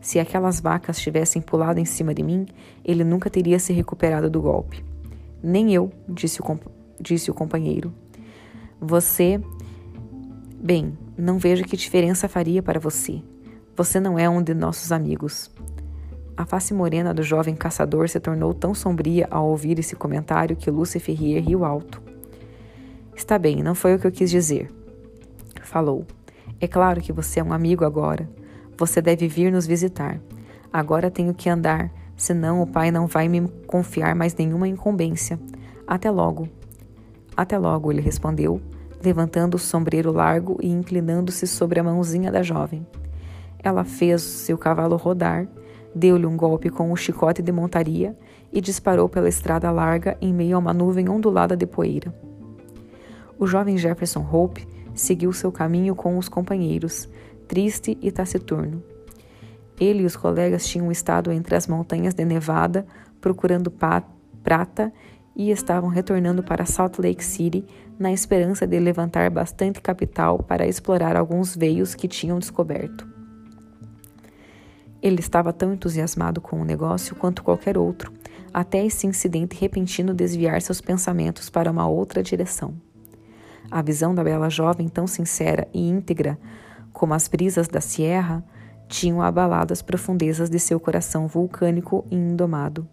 Se 0.00 0.20
aquelas 0.20 0.60
vacas 0.60 1.00
tivessem 1.00 1.42
pulado 1.42 1.80
em 1.80 1.84
cima 1.84 2.14
de 2.14 2.22
mim, 2.22 2.46
ele 2.84 3.02
nunca 3.02 3.28
teria 3.28 3.58
se 3.58 3.72
recuperado 3.72 4.30
do 4.30 4.40
golpe. 4.40 4.84
Nem 5.42 5.74
eu, 5.74 5.90
disse 6.08 6.40
o, 6.40 6.60
disse 7.00 7.28
o 7.28 7.34
companheiro. 7.34 7.92
Você. 8.80 9.40
Bem, 10.62 10.96
não 11.18 11.38
vejo 11.38 11.64
que 11.64 11.76
diferença 11.76 12.28
faria 12.28 12.62
para 12.62 12.78
você. 12.78 13.20
Você 13.76 13.98
não 13.98 14.16
é 14.16 14.30
um 14.30 14.40
de 14.40 14.54
nossos 14.54 14.92
amigos. 14.92 15.50
A 16.36 16.46
face 16.46 16.72
morena 16.72 17.12
do 17.12 17.24
jovem 17.24 17.56
caçador 17.56 18.08
se 18.08 18.20
tornou 18.20 18.54
tão 18.54 18.76
sombria 18.76 19.26
ao 19.28 19.48
ouvir 19.48 19.80
esse 19.80 19.96
comentário 19.96 20.54
que 20.54 20.70
Lúcia 20.70 21.00
Ferrier 21.00 21.42
riu 21.44 21.64
alto. 21.64 22.11
Está 23.14 23.38
bem, 23.38 23.62
não 23.62 23.74
foi 23.74 23.94
o 23.94 23.98
que 23.98 24.06
eu 24.06 24.12
quis 24.12 24.30
dizer. 24.30 24.70
Falou. 25.62 26.06
É 26.60 26.66
claro 26.66 27.00
que 27.00 27.12
você 27.12 27.40
é 27.40 27.44
um 27.44 27.52
amigo 27.52 27.84
agora. 27.84 28.28
Você 28.76 29.02
deve 29.02 29.28
vir 29.28 29.52
nos 29.52 29.66
visitar. 29.66 30.20
Agora 30.72 31.10
tenho 31.10 31.34
que 31.34 31.48
andar, 31.48 31.92
senão 32.16 32.62
o 32.62 32.66
pai 32.66 32.90
não 32.90 33.06
vai 33.06 33.28
me 33.28 33.46
confiar 33.66 34.14
mais 34.14 34.34
nenhuma 34.34 34.66
incumbência. 34.66 35.38
Até 35.86 36.10
logo. 36.10 36.48
Até 37.36 37.58
logo, 37.58 37.90
ele 37.90 38.00
respondeu, 38.00 38.60
levantando 39.04 39.56
o 39.56 39.58
sombreiro 39.58 40.12
largo 40.12 40.58
e 40.62 40.68
inclinando-se 40.68 41.46
sobre 41.46 41.80
a 41.80 41.84
mãozinha 41.84 42.30
da 42.30 42.42
jovem. 42.42 42.86
Ela 43.62 43.84
fez 43.84 44.22
seu 44.22 44.56
cavalo 44.58 44.96
rodar, 44.96 45.46
deu-lhe 45.94 46.26
um 46.26 46.36
golpe 46.36 46.70
com 46.70 46.90
o 46.90 46.96
chicote 46.96 47.42
de 47.42 47.52
montaria 47.52 48.16
e 48.52 48.60
disparou 48.60 49.08
pela 49.08 49.28
estrada 49.28 49.70
larga 49.70 50.16
em 50.20 50.32
meio 50.32 50.56
a 50.56 50.58
uma 50.58 50.72
nuvem 50.72 51.08
ondulada 51.08 51.56
de 51.56 51.66
poeira. 51.66 52.12
O 53.42 53.46
jovem 53.48 53.76
Jefferson 53.76 54.24
Hope 54.32 54.68
seguiu 54.94 55.32
seu 55.32 55.50
caminho 55.50 55.96
com 55.96 56.16
os 56.16 56.28
companheiros, 56.28 57.08
triste 57.48 57.98
e 58.00 58.12
taciturno. 58.12 58.80
Ele 59.80 60.04
e 60.04 60.06
os 60.06 60.14
colegas 60.14 60.64
tinham 60.64 60.92
estado 60.92 61.32
entre 61.32 61.56
as 61.56 61.66
montanhas 61.66 62.14
de 62.14 62.24
Nevada 62.24 62.86
procurando 63.20 63.68
prata 64.44 64.92
e 65.34 65.50
estavam 65.50 65.90
retornando 65.90 66.40
para 66.44 66.64
Salt 66.64 67.00
Lake 67.00 67.24
City 67.24 67.64
na 67.98 68.12
esperança 68.12 68.64
de 68.64 68.78
levantar 68.78 69.28
bastante 69.28 69.80
capital 69.80 70.38
para 70.38 70.64
explorar 70.64 71.16
alguns 71.16 71.56
veios 71.56 71.96
que 71.96 72.06
tinham 72.06 72.38
descoberto. 72.38 73.08
Ele 75.02 75.18
estava 75.18 75.52
tão 75.52 75.72
entusiasmado 75.72 76.40
com 76.40 76.60
o 76.60 76.64
negócio 76.64 77.16
quanto 77.16 77.42
qualquer 77.42 77.76
outro, 77.76 78.12
até 78.54 78.86
esse 78.86 79.04
incidente 79.04 79.58
repentino 79.60 80.14
desviar 80.14 80.62
seus 80.62 80.80
pensamentos 80.80 81.50
para 81.50 81.72
uma 81.72 81.88
outra 81.88 82.22
direção. 82.22 82.72
A 83.70 83.82
visão 83.82 84.14
da 84.14 84.22
bela 84.22 84.50
jovem, 84.50 84.88
tão 84.88 85.06
sincera 85.06 85.66
e 85.72 85.88
íntegra 85.88 86.38
como 86.92 87.14
as 87.14 87.26
brisas 87.26 87.68
da 87.68 87.80
sierra, 87.80 88.44
tinham 88.88 89.22
abalado 89.22 89.72
as 89.72 89.80
profundezas 89.80 90.50
de 90.50 90.58
seu 90.58 90.78
coração 90.78 91.26
vulcânico 91.26 92.04
e 92.10 92.14
indomado. 92.14 92.86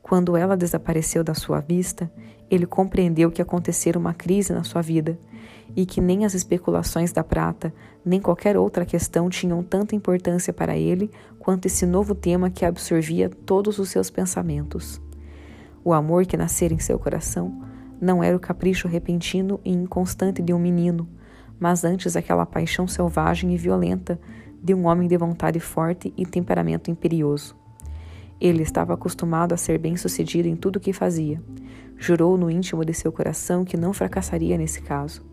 Quando 0.00 0.36
ela 0.36 0.56
desapareceu 0.56 1.22
da 1.22 1.34
sua 1.34 1.60
vista, 1.60 2.10
ele 2.50 2.64
compreendeu 2.64 3.30
que 3.30 3.42
acontecera 3.42 3.98
uma 3.98 4.14
crise 4.14 4.52
na 4.52 4.64
sua 4.64 4.80
vida 4.80 5.18
e 5.76 5.84
que 5.84 6.00
nem 6.00 6.24
as 6.24 6.34
especulações 6.34 7.12
da 7.12 7.22
prata, 7.22 7.74
nem 8.04 8.20
qualquer 8.20 8.56
outra 8.56 8.86
questão 8.86 9.28
tinham 9.28 9.62
tanta 9.62 9.94
importância 9.94 10.52
para 10.52 10.76
ele 10.76 11.10
quanto 11.38 11.66
esse 11.66 11.84
novo 11.84 12.14
tema 12.14 12.48
que 12.48 12.64
absorvia 12.64 13.28
todos 13.28 13.78
os 13.78 13.90
seus 13.90 14.08
pensamentos. 14.08 15.00
O 15.84 15.92
amor 15.92 16.24
que 16.24 16.36
nascera 16.36 16.72
em 16.72 16.78
seu 16.78 16.98
coração 16.98 17.67
não 18.00 18.22
era 18.22 18.36
o 18.36 18.40
capricho 18.40 18.88
repentino 18.88 19.60
e 19.64 19.72
inconstante 19.72 20.42
de 20.42 20.52
um 20.52 20.58
menino, 20.58 21.08
mas 21.58 21.84
antes 21.84 22.16
aquela 22.16 22.46
paixão 22.46 22.86
selvagem 22.86 23.52
e 23.52 23.56
violenta 23.56 24.18
de 24.62 24.74
um 24.74 24.86
homem 24.86 25.08
de 25.08 25.16
vontade 25.16 25.60
forte 25.60 26.12
e 26.16 26.24
temperamento 26.24 26.90
imperioso. 26.90 27.56
Ele 28.40 28.62
estava 28.62 28.94
acostumado 28.94 29.52
a 29.52 29.56
ser 29.56 29.78
bem-sucedido 29.78 30.48
em 30.48 30.54
tudo 30.54 30.76
o 30.76 30.80
que 30.80 30.92
fazia. 30.92 31.42
Jurou 31.96 32.36
no 32.36 32.50
íntimo 32.50 32.84
de 32.84 32.94
seu 32.94 33.10
coração 33.10 33.64
que 33.64 33.76
não 33.76 33.92
fracassaria 33.92 34.56
nesse 34.56 34.80
caso, 34.80 35.26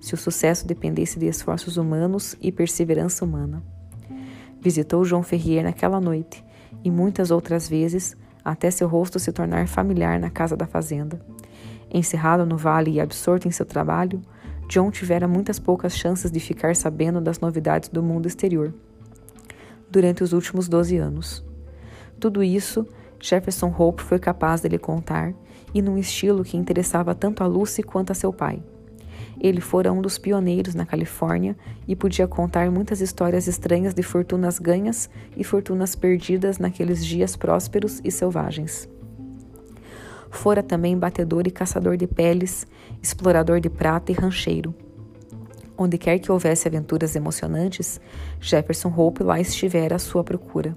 se 0.00 0.14
o 0.14 0.16
sucesso 0.16 0.66
dependesse 0.66 1.18
de 1.18 1.26
esforços 1.26 1.76
humanos 1.76 2.36
e 2.40 2.50
perseverança 2.50 3.24
humana. 3.24 3.62
Visitou 4.60 5.04
João 5.04 5.22
Ferrier 5.22 5.62
naquela 5.62 6.00
noite 6.00 6.44
e 6.82 6.90
muitas 6.90 7.30
outras 7.30 7.68
vezes, 7.68 8.16
até 8.44 8.70
seu 8.70 8.88
rosto 8.88 9.18
se 9.18 9.32
tornar 9.32 9.68
familiar 9.68 10.18
na 10.18 10.30
casa 10.30 10.56
da 10.56 10.66
fazenda. 10.66 11.20
Encerrado 11.90 12.44
no 12.44 12.56
vale 12.56 12.92
e 12.92 13.00
absorto 13.00 13.48
em 13.48 13.50
seu 13.50 13.64
trabalho, 13.64 14.20
John 14.68 14.90
tivera 14.90 15.26
muitas 15.26 15.58
poucas 15.58 15.96
chances 15.96 16.30
de 16.30 16.40
ficar 16.40 16.76
sabendo 16.76 17.20
das 17.20 17.40
novidades 17.40 17.88
do 17.88 18.02
mundo 18.02 18.26
exterior 18.26 18.74
durante 19.90 20.22
os 20.22 20.32
últimos 20.32 20.68
12 20.68 20.96
anos. 20.98 21.44
Tudo 22.20 22.42
isso 22.42 22.86
Jefferson 23.20 23.74
Hope 23.76 24.02
foi 24.02 24.18
capaz 24.18 24.60
de 24.60 24.68
lhe 24.68 24.78
contar 24.78 25.32
e 25.74 25.82
num 25.82 25.98
estilo 25.98 26.44
que 26.44 26.56
interessava 26.56 27.14
tanto 27.14 27.42
a 27.42 27.46
Lucy 27.46 27.82
quanto 27.82 28.12
a 28.12 28.14
seu 28.14 28.32
pai. 28.32 28.62
Ele 29.40 29.60
fora 29.60 29.92
um 29.92 30.02
dos 30.02 30.18
pioneiros 30.18 30.74
na 30.74 30.84
Califórnia 30.84 31.56
e 31.86 31.94
podia 31.94 32.26
contar 32.26 32.70
muitas 32.70 33.00
histórias 33.00 33.46
estranhas 33.46 33.94
de 33.94 34.02
fortunas 34.02 34.58
ganhas 34.58 35.08
e 35.36 35.44
fortunas 35.44 35.94
perdidas 35.94 36.58
naqueles 36.58 37.04
dias 37.04 37.36
prósperos 37.36 38.00
e 38.04 38.10
selvagens. 38.10 38.88
Fora 40.30 40.62
também 40.62 40.96
batedor 40.96 41.46
e 41.46 41.50
caçador 41.50 41.96
de 41.96 42.06
peles, 42.06 42.66
explorador 43.02 43.60
de 43.60 43.70
prata 43.70 44.12
e 44.12 44.14
rancheiro. 44.14 44.74
Onde 45.76 45.96
quer 45.96 46.18
que 46.18 46.30
houvesse 46.32 46.66
aventuras 46.66 47.14
emocionantes, 47.14 48.00
Jefferson 48.40 48.92
Hope 48.94 49.22
lá 49.22 49.40
estivera 49.40 49.96
à 49.96 49.98
sua 49.98 50.24
procura. 50.24 50.76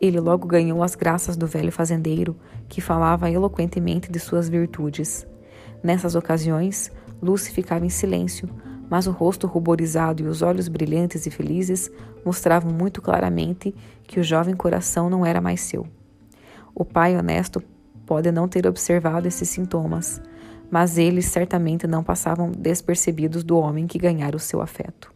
Ele 0.00 0.20
logo 0.20 0.46
ganhou 0.46 0.82
as 0.82 0.94
graças 0.94 1.36
do 1.36 1.46
velho 1.46 1.72
fazendeiro, 1.72 2.36
que 2.68 2.80
falava 2.80 3.30
eloquentemente 3.30 4.10
de 4.10 4.18
suas 4.18 4.48
virtudes. 4.48 5.26
Nessas 5.82 6.14
ocasiões, 6.14 6.90
Lucy 7.22 7.50
ficava 7.50 7.84
em 7.84 7.90
silêncio, 7.90 8.48
mas 8.90 9.06
o 9.06 9.10
rosto 9.10 9.46
ruborizado 9.46 10.22
e 10.22 10.26
os 10.26 10.42
olhos 10.42 10.68
brilhantes 10.68 11.26
e 11.26 11.30
felizes 11.30 11.90
mostravam 12.24 12.72
muito 12.72 13.00
claramente 13.00 13.74
que 14.02 14.18
o 14.18 14.24
jovem 14.24 14.54
coração 14.54 15.08
não 15.08 15.24
era 15.24 15.40
mais 15.40 15.60
seu. 15.60 15.86
O 16.74 16.84
pai 16.84 17.16
honesto 17.16 17.62
pode 18.10 18.32
não 18.32 18.48
ter 18.48 18.66
observado 18.66 19.28
esses 19.28 19.48
sintomas, 19.48 20.20
mas 20.68 20.98
eles 20.98 21.26
certamente 21.26 21.86
não 21.86 22.02
passavam 22.02 22.50
despercebidos 22.50 23.44
do 23.44 23.56
homem 23.56 23.86
que 23.86 24.00
ganhara 24.00 24.36
o 24.36 24.40
seu 24.40 24.60
afeto. 24.60 25.14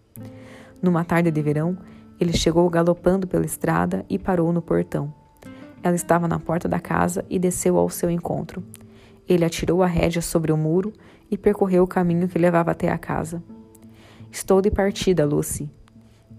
Numa 0.80 1.04
tarde 1.04 1.28
de 1.32 1.42
verão, 1.42 1.76
ele 2.20 2.32
chegou 2.32 2.70
galopando 2.70 3.26
pela 3.26 3.44
estrada 3.44 4.06
e 4.08 4.16
parou 4.16 4.52
no 4.52 4.62
portão. 4.62 5.12
Ela 5.82 5.96
estava 5.96 6.28
na 6.28 6.38
porta 6.38 6.68
da 6.68 6.78
casa 6.78 7.24
e 7.28 7.36
desceu 7.36 7.76
ao 7.76 7.90
seu 7.90 8.08
encontro. 8.08 8.62
Ele 9.28 9.44
atirou 9.44 9.82
a 9.82 9.88
rédea 9.88 10.22
sobre 10.22 10.52
o 10.52 10.56
muro 10.56 10.92
e 11.28 11.36
percorreu 11.36 11.82
o 11.82 11.88
caminho 11.88 12.28
que 12.28 12.38
levava 12.38 12.70
até 12.70 12.92
a 12.92 12.96
casa. 12.96 13.42
Estou 14.30 14.62
de 14.62 14.70
partida, 14.70 15.26
Lucy, 15.26 15.68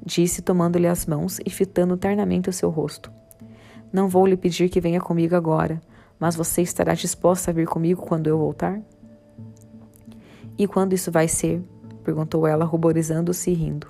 disse, 0.06 0.42
tomando-lhe 0.42 0.88
as 0.88 1.06
mãos 1.06 1.38
e 1.46 1.50
fitando 1.50 1.98
ternamente 1.98 2.50
o 2.50 2.54
seu 2.54 2.70
rosto. 2.70 3.12
Não 3.92 4.08
vou 4.08 4.26
lhe 4.26 4.38
pedir 4.38 4.70
que 4.70 4.80
venha 4.80 5.02
comigo 5.02 5.36
agora, 5.36 5.82
mas 6.20 6.36
você 6.36 6.62
estará 6.62 6.94
disposta 6.94 7.52
a 7.52 7.54
vir 7.54 7.68
comigo 7.68 8.02
quando 8.02 8.28
eu 8.28 8.38
voltar? 8.38 8.82
E 10.58 10.68
quando 10.68 10.94
isso 10.94 11.12
vai 11.12 11.28
ser? 11.28 11.62
perguntou 12.04 12.46
ela, 12.46 12.66
ruborizando-se 12.66 13.50
e 13.50 13.54
rindo. 13.54 13.88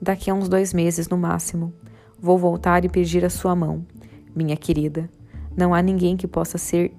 Daqui 0.00 0.30
a 0.30 0.34
uns 0.34 0.48
dois 0.48 0.72
meses, 0.72 1.08
no 1.08 1.16
máximo. 1.16 1.72
Vou 2.18 2.38
voltar 2.38 2.84
e 2.84 2.88
pedir 2.88 3.24
a 3.24 3.30
sua 3.30 3.54
mão, 3.54 3.86
minha 4.34 4.56
querida. 4.56 5.08
Não 5.56 5.74
há 5.74 5.82
ninguém 5.82 6.16
que 6.16 6.26
possa 6.26 6.58
ser. 6.58 6.94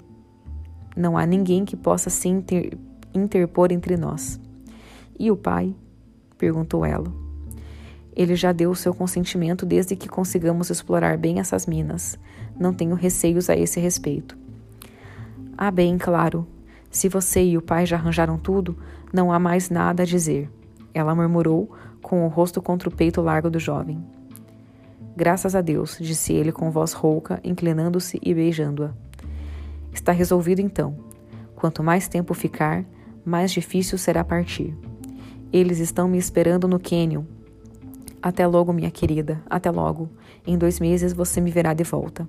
Não 0.96 1.18
há 1.18 1.26
ninguém 1.26 1.66
que 1.66 1.76
possa 1.76 2.10
se 2.10 2.30
inter... 2.30 2.78
interpor 3.14 3.72
entre 3.72 3.98
nós. 3.98 4.40
E 5.20 5.32
o 5.32 5.36
pai? 5.36 5.76
perguntou 6.38 6.86
ela. 6.86 7.23
Ele 8.16 8.36
já 8.36 8.52
deu 8.52 8.72
o 8.72 8.76
seu 8.76 8.94
consentimento 8.94 9.66
desde 9.66 9.96
que 9.96 10.08
consigamos 10.08 10.70
explorar 10.70 11.18
bem 11.18 11.40
essas 11.40 11.66
minas. 11.66 12.18
Não 12.60 12.74
tenho 12.74 12.96
receios 12.96 13.50
a 13.50 13.56
esse 13.56 13.80
respeito. 13.80 14.38
Ah, 15.58 15.72
bem, 15.72 15.98
claro, 15.98 16.48
se 16.90 17.10
você 17.10 17.44
e 17.44 17.58
o 17.58 17.62
pai 17.62 17.88
já 17.88 17.96
arranjaram 17.96 18.38
tudo, 18.38 18.78
não 19.12 19.32
há 19.32 19.40
mais 19.40 19.70
nada 19.70 20.04
a 20.04 20.06
dizer. 20.06 20.50
Ela 20.94 21.16
murmurou, 21.16 21.72
com 22.02 22.24
o 22.24 22.28
rosto 22.28 22.62
contra 22.62 22.88
o 22.90 22.92
peito 22.92 23.22
largo 23.22 23.50
do 23.50 23.60
jovem. 23.60 24.04
Graças 25.16 25.56
a 25.56 25.62
Deus, 25.62 25.98
disse 26.00 26.34
ele 26.34 26.52
com 26.52 26.70
voz 26.70 26.94
rouca, 26.94 27.40
inclinando-se 27.44 28.20
e 28.22 28.34
beijando-a. 28.34 28.94
Está 29.92 30.12
resolvido 30.12 30.60
então. 30.60 30.96
Quanto 31.56 31.84
mais 31.84 32.08
tempo 32.08 32.34
ficar, 32.34 32.86
mais 33.26 33.52
difícil 33.52 33.98
será 33.98 34.24
partir. 34.24 34.76
Eles 35.52 35.80
estão 35.80 36.08
me 36.08 36.18
esperando 36.18 36.68
no 36.68 36.80
cânion. 36.80 37.24
Até 38.24 38.48
logo, 38.48 38.72
minha 38.72 38.90
querida, 38.90 39.44
até 39.50 39.70
logo. 39.70 40.10
Em 40.48 40.58
dois 40.58 40.80
meses 40.80 41.12
você 41.12 41.42
me 41.42 41.52
verá 41.52 41.74
de 41.74 41.84
volta. 41.84 42.26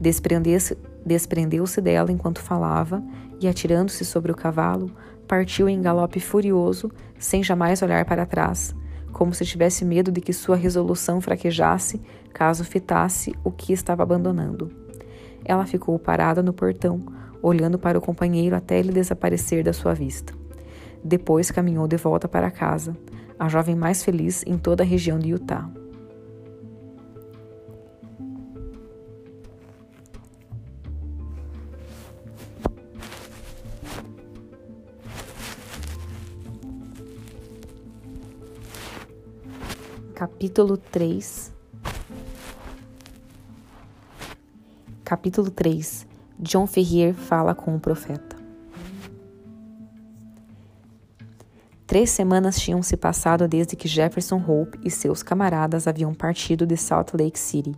Desprendeu-se 0.00 1.80
dela 1.80 2.12
enquanto 2.12 2.40
falava 2.40 3.02
e, 3.40 3.48
atirando-se 3.48 4.04
sobre 4.04 4.30
o 4.30 4.36
cavalo, 4.36 4.88
partiu 5.26 5.68
em 5.68 5.82
galope 5.82 6.20
furioso, 6.20 6.92
sem 7.18 7.42
jamais 7.42 7.82
olhar 7.82 8.04
para 8.04 8.24
trás, 8.24 8.72
como 9.12 9.34
se 9.34 9.44
tivesse 9.44 9.84
medo 9.84 10.12
de 10.12 10.20
que 10.20 10.32
sua 10.32 10.54
resolução 10.54 11.20
fraquejasse 11.20 12.00
caso 12.32 12.62
fitasse 12.62 13.34
o 13.42 13.50
que 13.50 13.72
estava 13.72 14.04
abandonando. 14.04 14.70
Ela 15.44 15.66
ficou 15.66 15.98
parada 15.98 16.40
no 16.40 16.52
portão, 16.52 17.00
olhando 17.42 17.80
para 17.80 17.98
o 17.98 18.00
companheiro 18.00 18.54
até 18.54 18.78
ele 18.78 18.92
desaparecer 18.92 19.64
da 19.64 19.72
sua 19.72 19.92
vista. 19.92 20.32
Depois 21.02 21.50
caminhou 21.50 21.88
de 21.88 21.96
volta 21.96 22.28
para 22.28 22.48
casa, 22.48 22.96
a 23.38 23.48
jovem 23.48 23.74
mais 23.74 24.02
feliz 24.02 24.44
em 24.46 24.56
toda 24.56 24.82
a 24.82 24.86
região 24.86 25.18
de 25.18 25.30
Utah. 25.30 25.70
Capítulo 40.14 40.76
3 40.76 41.52
Capítulo 45.04 45.50
3 45.50 46.06
John 46.38 46.66
Ferrier 46.66 47.14
fala 47.14 47.54
com 47.54 47.74
o 47.74 47.80
profeta. 47.80 48.33
Três 51.94 52.10
semanas 52.10 52.58
tinham 52.58 52.82
se 52.82 52.96
passado 52.96 53.46
desde 53.46 53.76
que 53.76 53.86
Jefferson 53.86 54.42
Hope 54.44 54.76
e 54.82 54.90
seus 54.90 55.22
camaradas 55.22 55.86
haviam 55.86 56.12
partido 56.12 56.66
de 56.66 56.76
Salt 56.76 57.14
Lake 57.14 57.38
City. 57.38 57.72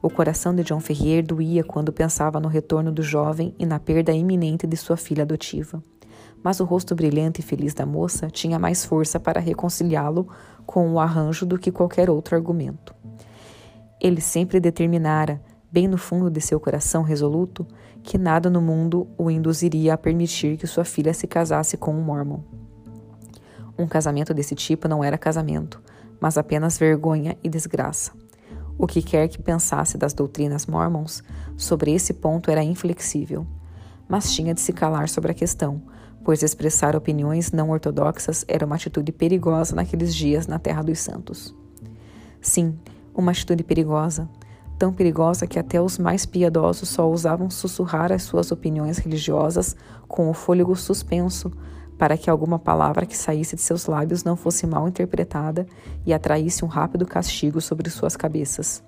O 0.00 0.08
coração 0.08 0.54
de 0.54 0.64
John 0.64 0.80
Ferrier 0.80 1.22
doía 1.22 1.62
quando 1.62 1.92
pensava 1.92 2.40
no 2.40 2.48
retorno 2.48 2.90
do 2.90 3.02
jovem 3.02 3.54
e 3.58 3.66
na 3.66 3.78
perda 3.78 4.14
iminente 4.14 4.66
de 4.66 4.78
sua 4.78 4.96
filha 4.96 5.24
adotiva 5.24 5.82
mas 6.42 6.58
o 6.58 6.64
rosto 6.64 6.94
brilhante 6.94 7.42
e 7.42 7.44
feliz 7.44 7.74
da 7.74 7.84
moça 7.84 8.30
tinha 8.30 8.58
mais 8.58 8.82
força 8.86 9.20
para 9.20 9.40
reconciliá-lo 9.40 10.26
com 10.64 10.90
o 10.90 10.98
arranjo 10.98 11.44
do 11.44 11.58
que 11.58 11.70
qualquer 11.70 12.08
outro 12.08 12.34
argumento. 12.34 12.94
Ele 14.00 14.22
sempre 14.22 14.58
determinara, 14.58 15.38
bem 15.70 15.86
no 15.86 15.98
fundo 15.98 16.30
de 16.30 16.40
seu 16.40 16.58
coração 16.58 17.02
resoluto, 17.02 17.66
que 18.02 18.16
nada 18.16 18.48
no 18.48 18.62
mundo 18.62 19.06
o 19.18 19.30
induziria 19.30 19.92
a 19.92 19.98
permitir 19.98 20.56
que 20.56 20.66
sua 20.66 20.84
filha 20.84 21.12
se 21.12 21.26
casasse 21.26 21.76
com 21.76 21.94
um 21.94 22.02
mormon. 22.02 22.63
Um 23.78 23.86
casamento 23.86 24.32
desse 24.32 24.54
tipo 24.54 24.86
não 24.86 25.02
era 25.02 25.18
casamento, 25.18 25.82
mas 26.20 26.38
apenas 26.38 26.78
vergonha 26.78 27.36
e 27.42 27.48
desgraça. 27.48 28.12
O 28.78 28.86
que 28.86 29.02
quer 29.02 29.28
que 29.28 29.40
pensasse 29.40 29.96
das 29.96 30.12
doutrinas 30.12 30.66
mormons, 30.66 31.22
sobre 31.56 31.92
esse 31.92 32.12
ponto 32.12 32.50
era 32.50 32.62
inflexível. 32.62 33.46
Mas 34.08 34.32
tinha 34.32 34.54
de 34.54 34.60
se 34.60 34.72
calar 34.72 35.08
sobre 35.08 35.30
a 35.32 35.34
questão, 35.34 35.82
pois 36.24 36.42
expressar 36.42 36.96
opiniões 36.96 37.52
não 37.52 37.70
ortodoxas 37.70 38.44
era 38.48 38.64
uma 38.64 38.76
atitude 38.76 39.12
perigosa 39.12 39.74
naqueles 39.74 40.14
dias 40.14 40.46
na 40.46 40.58
Terra 40.58 40.82
dos 40.82 40.98
Santos. 40.98 41.54
Sim, 42.40 42.78
uma 43.14 43.30
atitude 43.30 43.62
perigosa, 43.62 44.28
tão 44.78 44.92
perigosa 44.92 45.46
que 45.46 45.58
até 45.58 45.80
os 45.80 45.98
mais 45.98 46.26
piedosos 46.26 46.88
só 46.88 47.08
ousavam 47.08 47.48
sussurrar 47.50 48.10
as 48.10 48.22
suas 48.22 48.50
opiniões 48.50 48.98
religiosas 48.98 49.76
com 50.08 50.28
o 50.28 50.34
fôlego 50.34 50.74
suspenso, 50.74 51.52
para 51.98 52.16
que 52.16 52.28
alguma 52.28 52.58
palavra 52.58 53.06
que 53.06 53.16
saísse 53.16 53.56
de 53.56 53.62
seus 53.62 53.86
lábios 53.86 54.24
não 54.24 54.36
fosse 54.36 54.66
mal 54.66 54.88
interpretada 54.88 55.66
e 56.04 56.12
atraísse 56.12 56.64
um 56.64 56.68
rápido 56.68 57.06
castigo 57.06 57.60
sobre 57.60 57.88
suas 57.90 58.16
cabeças. 58.16 58.82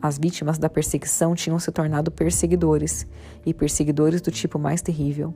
As 0.00 0.16
vítimas 0.16 0.58
da 0.58 0.70
perseguição 0.70 1.34
tinham 1.34 1.58
se 1.58 1.72
tornado 1.72 2.10
perseguidores, 2.10 3.06
e 3.44 3.52
perseguidores 3.52 4.20
do 4.20 4.30
tipo 4.30 4.58
mais 4.58 4.80
terrível 4.80 5.34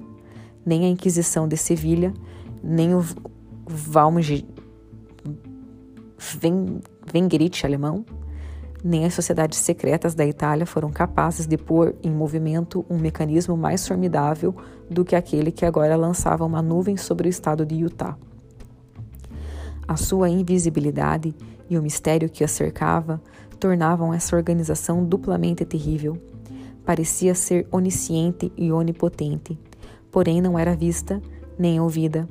nem 0.65 0.85
a 0.85 0.89
Inquisição 0.89 1.47
de 1.47 1.57
Sevilha, 1.57 2.15
nem 2.63 2.95
o 2.95 3.05
Wengrit 7.13 7.67
alemão, 7.67 8.05
nem 8.83 9.05
as 9.05 9.15
sociedades 9.15 9.59
secretas 9.59 10.15
da 10.15 10.27
Itália 10.27 10.67
foram 10.67 10.91
capazes 10.91 11.47
de 11.47 11.57
pôr 11.57 11.95
em 12.03 12.11
movimento 12.11 12.85
um 12.91 12.99
mecanismo 12.99 13.57
mais 13.57 13.87
formidável 13.87 14.55
do 14.91 15.05
que 15.05 15.15
aquele 15.15 15.53
que 15.53 15.65
agora 15.65 15.97
lançava 15.97 16.45
uma 16.45 16.61
nuvem 16.61 16.97
sobre 16.97 17.29
o 17.29 17.31
estado 17.31 17.65
de 17.65 17.77
Utah. 17.77 18.17
A 19.87 19.97
sua 19.97 20.29
invisibilidade 20.29 21.35
e 21.69 21.79
o 21.79 21.83
mistério 21.83 22.29
que 22.29 22.45
a 22.45 22.49
cercava 22.49 23.23
tornavam 23.59 24.13
essa 24.13 24.35
organização 24.35 25.05
duplamente 25.05 25.65
terrível. 25.65 26.17
Parecia 26.85 27.35
ser 27.35 27.67
onisciente 27.71 28.53
e 28.57 28.73
onipotente 28.73 29.59
porém 30.13 30.43
não 30.43 30.59
era 30.59 30.77
vista 30.77 31.21
nem 31.59 31.81
ouvida. 31.81 32.29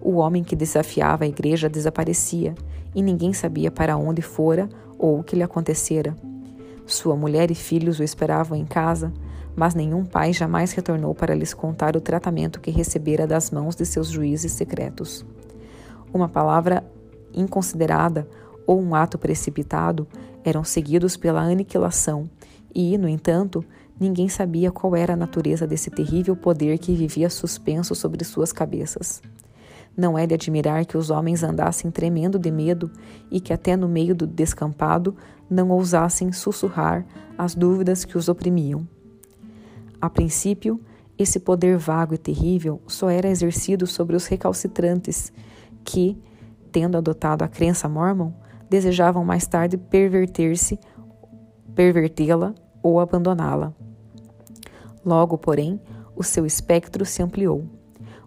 O 0.00 0.16
homem 0.16 0.44
que 0.44 0.54
desafiava 0.54 1.24
a 1.24 1.26
igreja 1.26 1.68
desaparecia 1.68 2.54
e 2.94 3.02
ninguém 3.02 3.32
sabia 3.32 3.70
para 3.70 3.96
onde 3.96 4.20
fora 4.20 4.68
ou 4.98 5.20
o 5.20 5.24
que 5.24 5.36
lhe 5.36 5.42
acontecera. 5.42 6.16
Sua 6.86 7.16
mulher 7.16 7.50
e 7.50 7.54
filhos 7.54 7.98
o 7.98 8.02
esperavam 8.02 8.56
em 8.56 8.64
casa, 8.64 9.12
mas 9.56 9.74
nenhum 9.74 10.04
pai 10.04 10.32
jamais 10.32 10.72
retornou 10.72 11.14
para 11.14 11.34
lhes 11.34 11.54
contar 11.54 11.96
o 11.96 12.00
tratamento 12.00 12.60
que 12.60 12.70
recebera 12.70 13.26
das 13.26 13.50
mãos 13.50 13.74
de 13.74 13.86
seus 13.86 14.08
juízes 14.08 14.52
secretos. 14.52 15.24
Uma 16.12 16.28
palavra 16.28 16.84
inconsiderada 17.32 18.28
ou 18.66 18.80
um 18.80 18.94
ato 18.94 19.18
precipitado 19.18 20.06
eram 20.44 20.64
seguidos 20.64 21.16
pela 21.16 21.42
aniquilação 21.42 22.28
e, 22.74 22.98
no 22.98 23.08
entanto, 23.08 23.64
Ninguém 23.98 24.28
sabia 24.28 24.72
qual 24.72 24.96
era 24.96 25.12
a 25.12 25.16
natureza 25.16 25.66
desse 25.66 25.88
terrível 25.88 26.34
poder 26.34 26.78
que 26.78 26.94
vivia 26.94 27.30
suspenso 27.30 27.94
sobre 27.94 28.24
suas 28.24 28.52
cabeças. 28.52 29.22
Não 29.96 30.18
é 30.18 30.26
de 30.26 30.34
admirar 30.34 30.84
que 30.84 30.96
os 30.96 31.10
homens 31.10 31.42
andassem 31.42 31.90
tremendo 31.90 32.38
de 32.38 32.50
medo 32.50 32.90
e 33.30 33.40
que 33.40 33.52
até 33.52 33.76
no 33.76 33.88
meio 33.88 34.14
do 34.14 34.26
descampado 34.26 35.16
não 35.48 35.70
ousassem 35.70 36.32
sussurrar 36.32 37.06
as 37.38 37.54
dúvidas 37.54 38.04
que 38.04 38.18
os 38.18 38.28
oprimiam. 38.28 38.86
A 40.00 40.10
princípio, 40.10 40.80
esse 41.16 41.38
poder 41.38 41.78
vago 41.78 42.14
e 42.14 42.18
terrível 42.18 42.82
só 42.86 43.08
era 43.08 43.28
exercido 43.28 43.86
sobre 43.86 44.16
os 44.16 44.26
recalcitrantes 44.26 45.32
que, 45.84 46.18
tendo 46.72 46.96
adotado 46.96 47.44
a 47.44 47.48
crença 47.48 47.88
mormon, 47.88 48.32
desejavam 48.68 49.24
mais 49.24 49.46
tarde 49.46 49.76
perverter-se, 49.76 50.78
pervertê-la 51.74 52.52
ou 52.82 52.98
abandoná-la. 52.98 53.72
Logo, 55.04 55.38
porém, 55.38 55.80
o 56.16 56.24
seu 56.24 56.44
espectro 56.44 57.04
se 57.04 57.22
ampliou. 57.22 57.64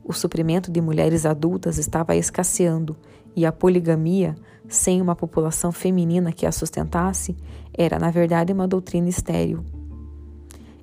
O 0.07 0.13
suprimento 0.13 0.71
de 0.71 0.79
mulheres 0.79 1.25
adultas 1.25 1.77
estava 1.77 2.15
escasseando 2.15 2.95
e 3.35 3.45
a 3.45 3.51
poligamia, 3.51 4.35
sem 4.65 5.01
uma 5.01 5.17
população 5.17 5.69
feminina 5.69 6.31
que 6.31 6.45
a 6.45 6.51
sustentasse, 6.51 7.35
era 7.73 7.99
na 7.99 8.09
verdade 8.09 8.53
uma 8.53 8.65
doutrina 8.65 9.09
estéril. 9.09 9.65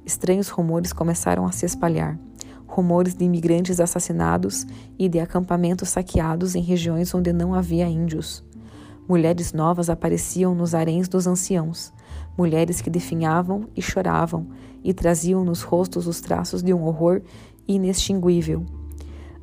Estranhos 0.05 0.51
rumores 0.51 0.93
começaram 0.93 1.47
a 1.47 1.53
se 1.53 1.65
espalhar 1.65 2.19
rumores 2.67 3.15
de 3.15 3.25
imigrantes 3.25 3.81
assassinados 3.81 4.67
e 4.99 5.09
de 5.09 5.21
acampamentos 5.21 5.89
saqueados 5.89 6.55
em 6.55 6.61
regiões 6.61 7.15
onde 7.15 7.33
não 7.33 7.55
havia 7.55 7.89
índios. 7.89 8.45
Mulheres 9.09 9.55
novas 9.55 9.89
apareciam 9.89 10.55
nos 10.55 10.75
haréns 10.75 11.09
dos 11.09 11.27
anciãos, 11.27 11.95
mulheres 12.37 12.83
que 12.83 12.91
definhavam 12.91 13.69
e 13.75 13.81
choravam 13.81 14.49
e 14.83 14.93
traziam 14.93 15.45
nos 15.45 15.63
rostos 15.63 16.07
os 16.07 16.21
traços 16.21 16.63
de 16.63 16.75
um 16.75 16.85
horror 16.85 17.23
inextinguível. 17.67 18.67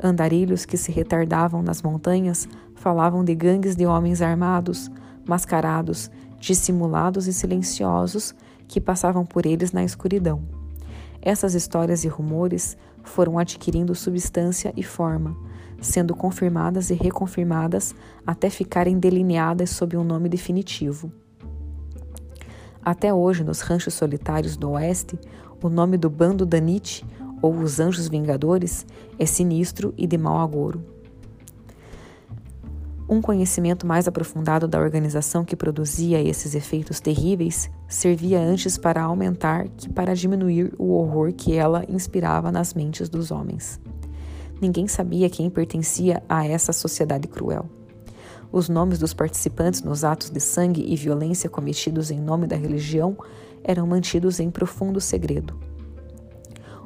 Andarilhos 0.03 0.65
que 0.65 0.77
se 0.77 0.91
retardavam 0.91 1.61
nas 1.61 1.81
montanhas 1.81 2.47
falavam 2.75 3.23
de 3.23 3.35
gangues 3.35 3.75
de 3.75 3.85
homens 3.85 4.21
armados, 4.21 4.89
mascarados, 5.25 6.09
dissimulados 6.39 7.27
e 7.27 7.33
silenciosos 7.33 8.33
que 8.67 8.81
passavam 8.81 9.25
por 9.25 9.45
eles 9.45 9.71
na 9.71 9.83
escuridão. 9.83 10.41
Essas 11.21 11.53
histórias 11.53 12.03
e 12.03 12.07
rumores 12.07 12.75
foram 13.03 13.37
adquirindo 13.37 13.93
substância 13.93 14.73
e 14.75 14.81
forma, 14.81 15.37
sendo 15.79 16.15
confirmadas 16.15 16.89
e 16.89 16.95
reconfirmadas 16.95 17.93
até 18.25 18.49
ficarem 18.49 18.97
delineadas 18.97 19.69
sob 19.69 19.95
um 19.97 20.03
nome 20.03 20.29
definitivo. 20.29 21.11
Até 22.83 23.13
hoje, 23.13 23.43
nos 23.43 23.61
ranchos 23.61 23.93
solitários 23.93 24.57
do 24.57 24.71
Oeste, 24.71 25.19
o 25.61 25.69
nome 25.69 25.97
do 25.97 26.09
bando 26.09 26.45
Danite, 26.45 27.05
ou 27.41 27.53
os 27.55 27.79
Anjos 27.79 28.07
Vingadores, 28.07 28.85
é 29.17 29.25
sinistro 29.25 29.93
e 29.97 30.05
de 30.05 30.17
mau 30.17 30.39
agouro. 30.39 30.83
Um 33.11 33.21
conhecimento 33.21 33.85
mais 33.85 34.07
aprofundado 34.07 34.69
da 34.69 34.79
organização 34.79 35.43
que 35.43 35.53
produzia 35.53 36.21
esses 36.21 36.55
efeitos 36.55 37.01
terríveis 37.01 37.69
servia 37.85 38.39
antes 38.39 38.77
para 38.77 39.03
aumentar 39.03 39.67
que 39.67 39.89
para 39.89 40.15
diminuir 40.15 40.73
o 40.77 40.93
horror 40.93 41.33
que 41.33 41.53
ela 41.53 41.83
inspirava 41.89 42.53
nas 42.53 42.73
mentes 42.73 43.09
dos 43.09 43.29
homens. 43.29 43.81
Ninguém 44.61 44.87
sabia 44.87 45.29
quem 45.29 45.49
pertencia 45.49 46.23
a 46.29 46.47
essa 46.47 46.71
sociedade 46.71 47.27
cruel. 47.27 47.65
Os 48.49 48.69
nomes 48.69 48.99
dos 48.99 49.13
participantes 49.13 49.81
nos 49.81 50.05
atos 50.05 50.29
de 50.29 50.39
sangue 50.39 50.85
e 50.87 50.95
violência 50.95 51.49
cometidos 51.49 52.11
em 52.11 52.19
nome 52.21 52.47
da 52.47 52.55
religião 52.55 53.17
eram 53.61 53.85
mantidos 53.85 54.39
em 54.39 54.49
profundo 54.49 55.01
segredo. 55.01 55.70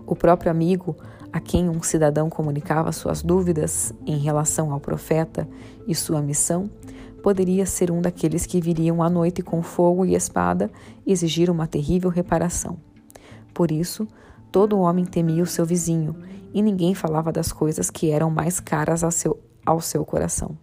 O 0.05 0.15
próprio 0.15 0.51
amigo 0.51 0.95
a 1.35 1.39
quem 1.41 1.67
um 1.67 1.83
cidadão 1.83 2.29
comunicava 2.29 2.93
suas 2.93 3.21
dúvidas 3.21 3.93
em 4.05 4.17
relação 4.17 4.71
ao 4.71 4.79
profeta 4.79 5.45
e 5.85 5.93
sua 5.93 6.21
missão, 6.21 6.69
poderia 7.21 7.65
ser 7.65 7.91
um 7.91 8.01
daqueles 8.01 8.45
que 8.45 8.61
viriam 8.61 9.03
à 9.03 9.09
noite 9.09 9.41
com 9.41 9.61
fogo 9.61 10.05
e 10.05 10.15
espada 10.15 10.71
exigir 11.05 11.49
uma 11.49 11.67
terrível 11.67 12.09
reparação. 12.09 12.77
Por 13.53 13.69
isso, 13.69 14.07
todo 14.49 14.79
homem 14.79 15.03
temia 15.03 15.43
o 15.43 15.45
seu 15.45 15.65
vizinho 15.65 16.15
e 16.53 16.61
ninguém 16.61 16.95
falava 16.95 17.33
das 17.33 17.51
coisas 17.51 17.89
que 17.89 18.11
eram 18.11 18.29
mais 18.29 18.61
caras 18.61 19.03
ao 19.03 19.11
seu, 19.11 19.37
ao 19.65 19.81
seu 19.81 20.05
coração. 20.05 20.57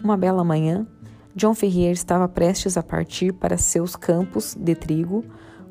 Uma 0.00 0.16
bela 0.16 0.44
manhã, 0.44 0.86
John 1.34 1.52
Ferrier 1.52 1.90
estava 1.90 2.28
prestes 2.28 2.76
a 2.76 2.82
partir 2.84 3.32
para 3.32 3.58
seus 3.58 3.96
campos 3.96 4.54
de 4.54 4.76
trigo 4.76 5.24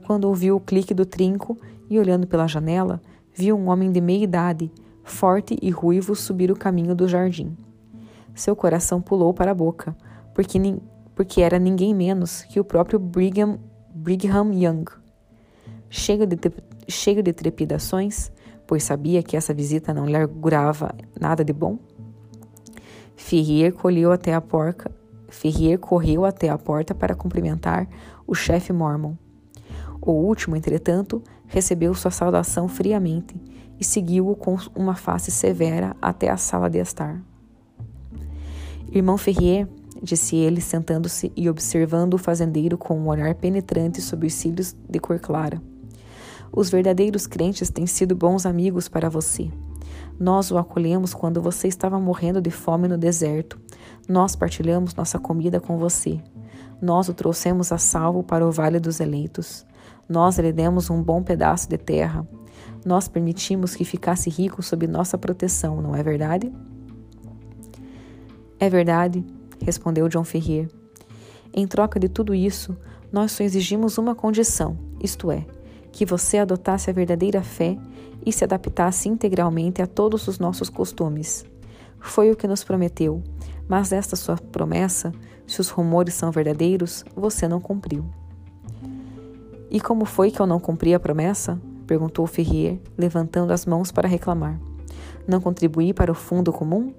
quando 0.06 0.26
ouviu 0.26 0.58
o 0.58 0.60
clique 0.60 0.94
do 0.94 1.06
trinco 1.06 1.58
e, 1.90 2.00
olhando 2.00 2.28
pela 2.28 2.48
janela, 2.48 3.02
viu 3.34 3.58
um 3.58 3.70
homem 3.70 3.92
de 3.92 4.02
meia 4.02 4.24
idade, 4.24 4.72
forte 5.04 5.58
e 5.62 5.70
ruivo, 5.70 6.16
subir 6.16 6.52
o 6.52 6.56
caminho 6.56 6.96
do 6.96 7.08
jardim. 7.08 7.56
Seu 8.36 8.56
coração 8.56 9.02
pulou 9.02 9.34
para 9.34 9.52
a 9.52 9.56
boca, 9.56 9.96
porque, 10.34 10.60
porque 11.16 11.42
era 11.42 11.58
ninguém 11.58 11.94
menos 11.94 12.44
que 12.44 12.60
o 12.60 12.64
próprio 12.64 13.00
Brigham, 13.00 13.60
Brigham 13.94 14.54
Young. 14.54 14.86
Cheio 15.90 16.26
de, 16.26 16.38
cheio 16.88 17.24
de 17.24 17.34
trepidações, 17.34 18.32
pois 18.66 18.84
sabia 18.84 19.24
que 19.24 19.38
essa 19.38 19.54
visita 19.54 19.94
não 19.94 20.06
lhe 20.06 20.18
augurava 20.18 20.94
nada 21.20 21.44
de 21.44 21.54
bom, 21.54 21.80
Ferrier 23.18 23.74
colheu 23.74 24.12
até 24.12 24.34
a 24.34 24.40
porca, 24.40 24.92
Ferrier 25.28 25.80
correu 25.80 26.24
até 26.24 26.50
a 26.50 26.58
porta 26.58 26.94
para 26.94 27.16
cumprimentar 27.16 27.90
o 28.28 28.36
chefe 28.36 28.72
Mormon. 28.72 29.16
O 30.00 30.12
último, 30.12 30.56
entretanto, 30.56 31.22
recebeu 31.48 31.94
sua 31.94 32.12
saudação 32.12 32.68
friamente 32.68 33.36
e 33.80 33.84
seguiu-o 33.84 34.36
com 34.36 34.58
uma 34.76 34.96
face 34.96 35.32
severa 35.32 35.96
até 36.02 36.30
a 36.30 36.38
sala 36.38 36.70
de 36.70 36.80
estar. 36.80 37.22
Irmão 38.92 39.18
Ferrier, 39.18 39.68
disse 40.02 40.36
ele, 40.36 40.62
sentando-se 40.62 41.32
e 41.36 41.50
observando 41.50 42.14
o 42.14 42.18
fazendeiro 42.18 42.78
com 42.78 42.98
um 42.98 43.08
olhar 43.08 43.36
penetrante 43.36 44.02
sob 44.02 44.26
os 44.28 44.34
cílios 44.34 44.76
de 44.90 45.00
cor 45.00 45.20
clara. 45.20 45.62
Os 46.52 46.70
verdadeiros 46.70 47.28
crentes 47.28 47.70
têm 47.70 47.86
sido 47.86 48.16
bons 48.16 48.46
amigos 48.46 48.88
para 48.88 49.10
você. 49.10 49.52
Nós 50.20 50.50
o 50.50 50.58
acolhemos 50.58 51.14
quando 51.14 51.42
você 51.42 51.68
estava 51.68 52.00
morrendo 52.00 52.42
de 52.42 52.50
fome 52.50 52.88
no 52.88 52.98
deserto. 52.98 53.60
Nós 54.08 54.36
partilhamos 54.36 54.96
nossa 54.96 55.20
comida 55.20 55.60
com 55.60 55.78
você. 55.78 56.20
Nós 56.82 57.10
o 57.10 57.14
trouxemos 57.14 57.72
a 57.72 57.78
salvo 57.78 58.24
para 58.24 58.48
o 58.48 58.52
Vale 58.52 58.80
dos 58.80 59.00
Eleitos. 59.00 59.66
Nós 60.10 60.38
lhe 60.40 60.54
demos 60.54 60.90
um 60.90 61.02
bom 61.02 61.22
pedaço 61.22 61.70
de 61.70 61.78
terra. 61.78 62.28
Nós 62.86 63.08
permitimos 63.08 63.76
que 63.76 63.84
ficasse 63.84 64.30
rico 64.30 64.64
sob 64.64 64.88
nossa 64.88 65.18
proteção, 65.18 65.82
não 65.82 65.96
é 65.96 66.02
verdade? 66.02 66.52
É 68.60 68.70
verdade, 68.70 69.26
respondeu 69.62 70.08
John 70.08 70.24
Ferrier. 70.24 70.70
Em 71.54 71.68
troca 71.68 72.00
de 72.00 72.08
tudo 72.08 72.34
isso, 72.34 72.76
nós 73.12 73.32
só 73.32 73.44
exigimos 73.44 73.98
uma 73.98 74.16
condição, 74.16 74.78
isto 75.02 75.32
é, 75.32 75.46
que 75.92 76.06
você 76.06 76.38
adotasse 76.38 76.90
a 76.90 76.94
verdadeira 76.94 77.44
fé 77.44 77.78
e 78.26 78.32
se 78.32 78.44
adaptasse 78.44 79.10
integralmente 79.10 79.82
a 79.82 79.88
todos 79.88 80.28
os 80.28 80.40
nossos 80.40 80.70
costumes. 80.70 81.46
Foi 82.00 82.32
o 82.32 82.36
que 82.36 82.48
nos 82.48 82.64
prometeu, 82.64 83.24
mas 83.68 83.92
esta 83.92 84.16
sua 84.16 84.38
promessa, 84.38 85.12
se 85.46 85.60
os 85.62 85.70
rumores 85.70 86.14
são 86.14 86.32
verdadeiros, 86.32 87.04
você 87.16 87.48
não 87.48 87.60
cumpriu. 87.60 88.06
E 89.70 89.80
como 89.82 90.06
foi 90.06 90.32
que 90.32 90.40
eu 90.40 90.48
não 90.48 90.60
cumpri 90.60 90.94
a 90.94 91.00
promessa? 91.00 91.60
perguntou 91.86 92.28
Ferrier, 92.28 92.80
levantando 92.98 93.54
as 93.54 93.66
mãos 93.66 93.92
para 93.92 94.08
reclamar. 94.08 94.60
Não 95.28 95.42
contribuí 95.42 95.94
para 95.94 96.12
o 96.12 96.16
fundo 96.16 96.52
comum? 96.52 96.94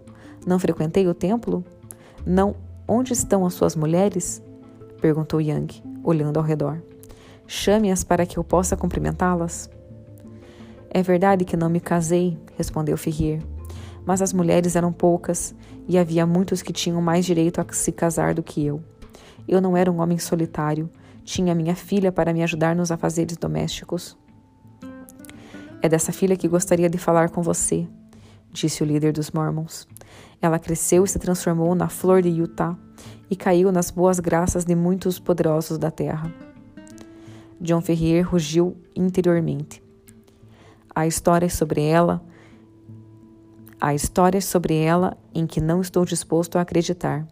Não 0.46 0.58
frequentei 0.58 1.06
o 1.06 1.14
templo? 1.14 1.64
Não. 2.26 2.54
Onde 2.86 3.12
estão 3.12 3.44
as 3.44 3.54
suas 3.54 3.76
mulheres? 3.76 4.42
perguntou 5.00 5.40
Yang, 5.40 5.82
olhando 6.02 6.38
ao 6.38 6.42
redor. 6.44 6.82
Chame-as 7.46 8.02
para 8.02 8.26
que 8.26 8.38
eu 8.38 8.44
possa 8.44 8.76
cumprimentá-las. 8.76 9.70
É 10.90 11.02
verdade 11.02 11.44
que 11.44 11.56
não 11.56 11.68
me 11.68 11.80
casei, 11.80 12.38
respondeu 12.56 12.96
Ferrier, 12.96 13.42
mas 14.06 14.22
as 14.22 14.32
mulheres 14.32 14.74
eram 14.74 14.92
poucas 14.92 15.54
e 15.86 15.98
havia 15.98 16.26
muitos 16.26 16.62
que 16.62 16.72
tinham 16.72 17.00
mais 17.00 17.26
direito 17.26 17.60
a 17.60 17.66
se 17.70 17.92
casar 17.92 18.34
do 18.34 18.42
que 18.42 18.64
eu. 18.64 18.82
Eu 19.46 19.60
não 19.60 19.76
era 19.76 19.90
um 19.90 20.00
homem 20.00 20.18
solitário, 20.18 20.90
tinha 21.28 21.54
minha 21.54 21.76
filha 21.76 22.10
para 22.10 22.32
me 22.32 22.42
ajudar 22.42 22.74
nos 22.74 22.90
afazeres 22.90 23.36
domésticos. 23.36 24.16
É 25.82 25.86
dessa 25.86 26.10
filha 26.10 26.34
que 26.38 26.48
gostaria 26.48 26.88
de 26.88 26.96
falar 26.96 27.28
com 27.28 27.42
você, 27.42 27.86
disse 28.50 28.82
o 28.82 28.86
líder 28.86 29.12
dos 29.12 29.30
Mormons. 29.30 29.86
Ela 30.40 30.58
cresceu 30.58 31.04
e 31.04 31.08
se 31.08 31.18
transformou 31.18 31.74
na 31.74 31.90
flor 31.90 32.22
de 32.22 32.30
Utah 32.30 32.78
e 33.28 33.36
caiu 33.36 33.70
nas 33.70 33.90
boas 33.90 34.18
graças 34.18 34.64
de 34.64 34.74
muitos 34.74 35.18
poderosos 35.18 35.76
da 35.76 35.90
terra. 35.90 36.32
John 37.60 37.82
Ferrier 37.82 38.26
rugiu 38.26 38.74
interiormente. 38.96 39.82
A 40.94 41.06
história 41.06 41.50
sobre 41.50 41.82
ela, 41.82 42.24
a 43.78 43.94
história 43.94 44.40
sobre 44.40 44.76
ela 44.76 45.14
em 45.34 45.46
que 45.46 45.60
não 45.60 45.82
estou 45.82 46.06
disposto 46.06 46.56
a 46.56 46.62
acreditar 46.62 47.28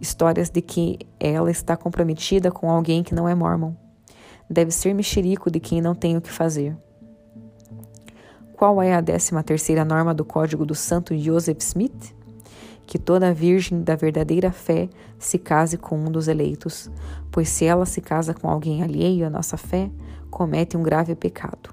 histórias 0.00 0.50
de 0.50 0.60
que 0.60 0.98
ela 1.18 1.50
está 1.50 1.76
comprometida 1.76 2.50
com 2.50 2.70
alguém 2.70 3.02
que 3.02 3.14
não 3.14 3.28
é 3.28 3.34
mormon. 3.34 3.72
Deve 4.48 4.70
ser 4.70 4.94
mexerico 4.94 5.50
de 5.50 5.60
quem 5.60 5.80
não 5.80 5.94
tem 5.94 6.16
o 6.16 6.20
que 6.20 6.30
fazer. 6.30 6.76
Qual 8.54 8.82
é 8.82 8.94
a 8.94 9.00
décima 9.00 9.42
terceira 9.42 9.84
norma 9.84 10.14
do 10.14 10.24
código 10.24 10.64
do 10.66 10.74
santo 10.74 11.16
Joseph 11.16 11.60
Smith? 11.60 12.18
que 12.88 12.98
toda 12.98 13.34
virgem 13.34 13.82
da 13.82 13.94
verdadeira 13.94 14.50
fé 14.50 14.88
se 15.18 15.38
case 15.38 15.76
com 15.76 15.98
um 15.98 16.10
dos 16.10 16.26
eleitos, 16.26 16.90
pois 17.30 17.50
se 17.50 17.66
ela 17.66 17.84
se 17.84 18.00
casa 18.00 18.32
com 18.32 18.48
alguém 18.48 18.82
alheio 18.82 19.26
à 19.26 19.30
nossa 19.30 19.58
fé, 19.58 19.90
comete 20.30 20.74
um 20.74 20.82
grave 20.82 21.14
pecado. 21.14 21.68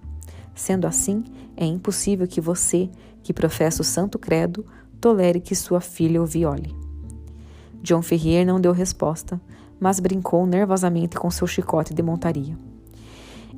Sendo 0.53 0.85
assim, 0.85 1.23
é 1.55 1.65
impossível 1.65 2.27
que 2.27 2.41
você, 2.41 2.89
que 3.23 3.33
professa 3.33 3.81
o 3.81 3.85
Santo 3.85 4.19
Credo, 4.19 4.65
tolere 4.99 5.39
que 5.39 5.55
sua 5.55 5.79
filha 5.79 6.21
o 6.21 6.25
viole. 6.25 6.84
John 7.85 8.01
Ferrier 8.01 8.43
não 8.43 8.59
deu 8.59 8.71
resposta, 8.71 9.39
mas 9.79 9.99
brincou 9.99 10.45
nervosamente 10.47 11.17
com 11.17 11.29
seu 11.29 11.45
chicote 11.45 11.93
de 11.93 12.01
montaria. 12.01 12.57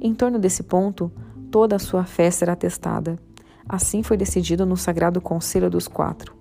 Em 0.02 0.14
torno 0.14 0.38
desse 0.38 0.64
ponto, 0.64 1.10
toda 1.50 1.78
a 1.78 1.80
sua 1.80 2.04
fé 2.04 2.30
será 2.30 2.54
testada. 2.54 3.18
Assim 3.68 4.04
foi 4.04 4.18
decidido 4.18 4.66
no 4.66 4.76
Sagrado 4.76 5.22
Conselho 5.22 5.70
dos 5.70 5.88
Quatro. 5.88 6.36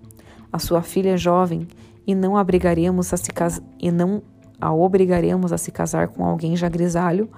A 0.51 0.59
sua 0.59 0.81
filha 0.81 1.11
é 1.11 1.17
jovem 1.17 1.65
e 2.05 2.13
não 2.13 2.35
abrigaremos 2.35 3.13
a 3.13 3.17
se 3.17 3.31
cas... 3.31 3.61
e 3.79 3.89
não 3.89 4.21
a 4.59 4.73
obrigaremos 4.73 5.53
a 5.53 5.57
se 5.57 5.71
casar 5.71 6.09
com 6.09 6.25
alguém 6.25 6.57
já 6.57 6.67
grisalho, 6.67 7.29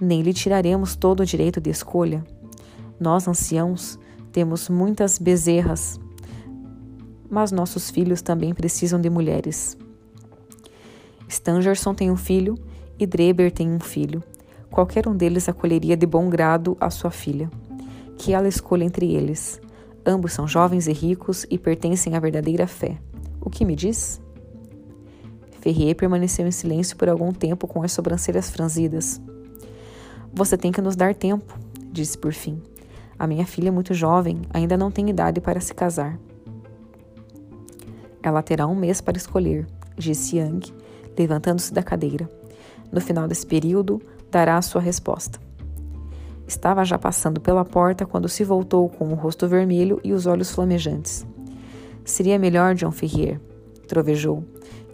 nem 0.00 0.22
lhe 0.22 0.32
tiraremos 0.32 0.94
todo 0.94 1.20
o 1.20 1.26
direito 1.26 1.60
de 1.60 1.70
escolha. 1.70 2.24
Nós, 3.00 3.26
anciãos, 3.26 3.98
temos 4.30 4.68
muitas 4.68 5.18
bezerras, 5.18 5.98
mas 7.34 7.50
nossos 7.50 7.90
filhos 7.90 8.22
também 8.22 8.54
precisam 8.54 9.00
de 9.00 9.10
mulheres. 9.10 9.76
Stangerson 11.28 11.92
tem 11.92 12.08
um 12.08 12.16
filho 12.16 12.54
e 12.96 13.04
Dreber 13.04 13.50
tem 13.50 13.68
um 13.68 13.80
filho. 13.80 14.22
Qualquer 14.70 15.08
um 15.08 15.16
deles 15.16 15.48
acolheria 15.48 15.96
de 15.96 16.06
bom 16.06 16.30
grado 16.30 16.76
a 16.80 16.90
sua 16.90 17.10
filha. 17.10 17.50
Que 18.16 18.32
ela 18.32 18.46
escolha 18.46 18.84
entre 18.84 19.12
eles. 19.12 19.60
Ambos 20.06 20.32
são 20.32 20.46
jovens 20.46 20.86
e 20.86 20.92
ricos 20.92 21.44
e 21.50 21.58
pertencem 21.58 22.14
à 22.14 22.20
verdadeira 22.20 22.68
fé. 22.68 22.98
O 23.40 23.50
que 23.50 23.64
me 23.64 23.74
diz? 23.74 24.20
Ferrier 25.60 25.96
permaneceu 25.96 26.46
em 26.46 26.52
silêncio 26.52 26.96
por 26.96 27.08
algum 27.08 27.32
tempo 27.32 27.66
com 27.66 27.82
as 27.82 27.90
sobrancelhas 27.90 28.48
franzidas. 28.48 29.20
Você 30.32 30.56
tem 30.56 30.70
que 30.70 30.80
nos 30.80 30.94
dar 30.94 31.16
tempo, 31.16 31.58
disse 31.90 32.16
por 32.16 32.32
fim. 32.32 32.62
A 33.18 33.26
minha 33.26 33.44
filha 33.44 33.68
é 33.68 33.72
muito 33.72 33.92
jovem, 33.92 34.42
ainda 34.50 34.76
não 34.76 34.88
tem 34.88 35.10
idade 35.10 35.40
para 35.40 35.58
se 35.58 35.74
casar. 35.74 36.16
Ela 38.24 38.42
terá 38.42 38.66
um 38.66 38.74
mês 38.74 39.02
para 39.02 39.18
escolher, 39.18 39.66
disse 39.98 40.38
Yang, 40.38 40.72
levantando-se 41.16 41.74
da 41.74 41.82
cadeira. 41.82 42.26
No 42.90 42.98
final 42.98 43.28
desse 43.28 43.46
período, 43.46 44.00
dará 44.30 44.56
a 44.56 44.62
sua 44.62 44.80
resposta. 44.80 45.38
Estava 46.48 46.86
já 46.86 46.98
passando 46.98 47.38
pela 47.38 47.66
porta 47.66 48.06
quando 48.06 48.26
se 48.26 48.42
voltou 48.42 48.88
com 48.88 49.08
o 49.08 49.14
rosto 49.14 49.46
vermelho 49.46 50.00
e 50.02 50.14
os 50.14 50.24
olhos 50.24 50.50
flamejantes. 50.50 51.26
Seria 52.02 52.38
melhor, 52.38 52.74
John 52.74 52.90
Ferrier, 52.90 53.38
trovejou, 53.86 54.42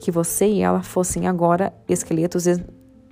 que 0.01 0.11
você 0.11 0.47
e 0.47 0.61
ela 0.61 0.83
fossem 0.83 1.29
agora 1.29 1.73
esqueletos 1.89 2.47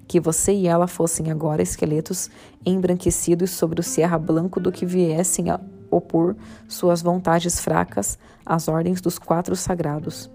que 0.08 0.18
você 0.18 0.52
e 0.52 0.66
ela 0.66 0.88
fossem 0.88 1.30
agora 1.30 1.62
esqueletos 1.62 2.28
embranquecidos 2.66 3.50
sobre 3.50 3.78
o 3.78 3.84
Sierra 3.84 4.18
Blanco 4.18 4.58
do 4.58 4.72
que 4.72 4.86
viessem 4.86 5.50
a 5.50 5.60
opor 5.90 6.36
suas 6.68 7.02
vontades 7.02 7.60
fracas 7.60 8.18
às 8.44 8.68
ordens 8.68 9.00
dos 9.00 9.18
quatro 9.18 9.54
sagrados. 9.56 10.30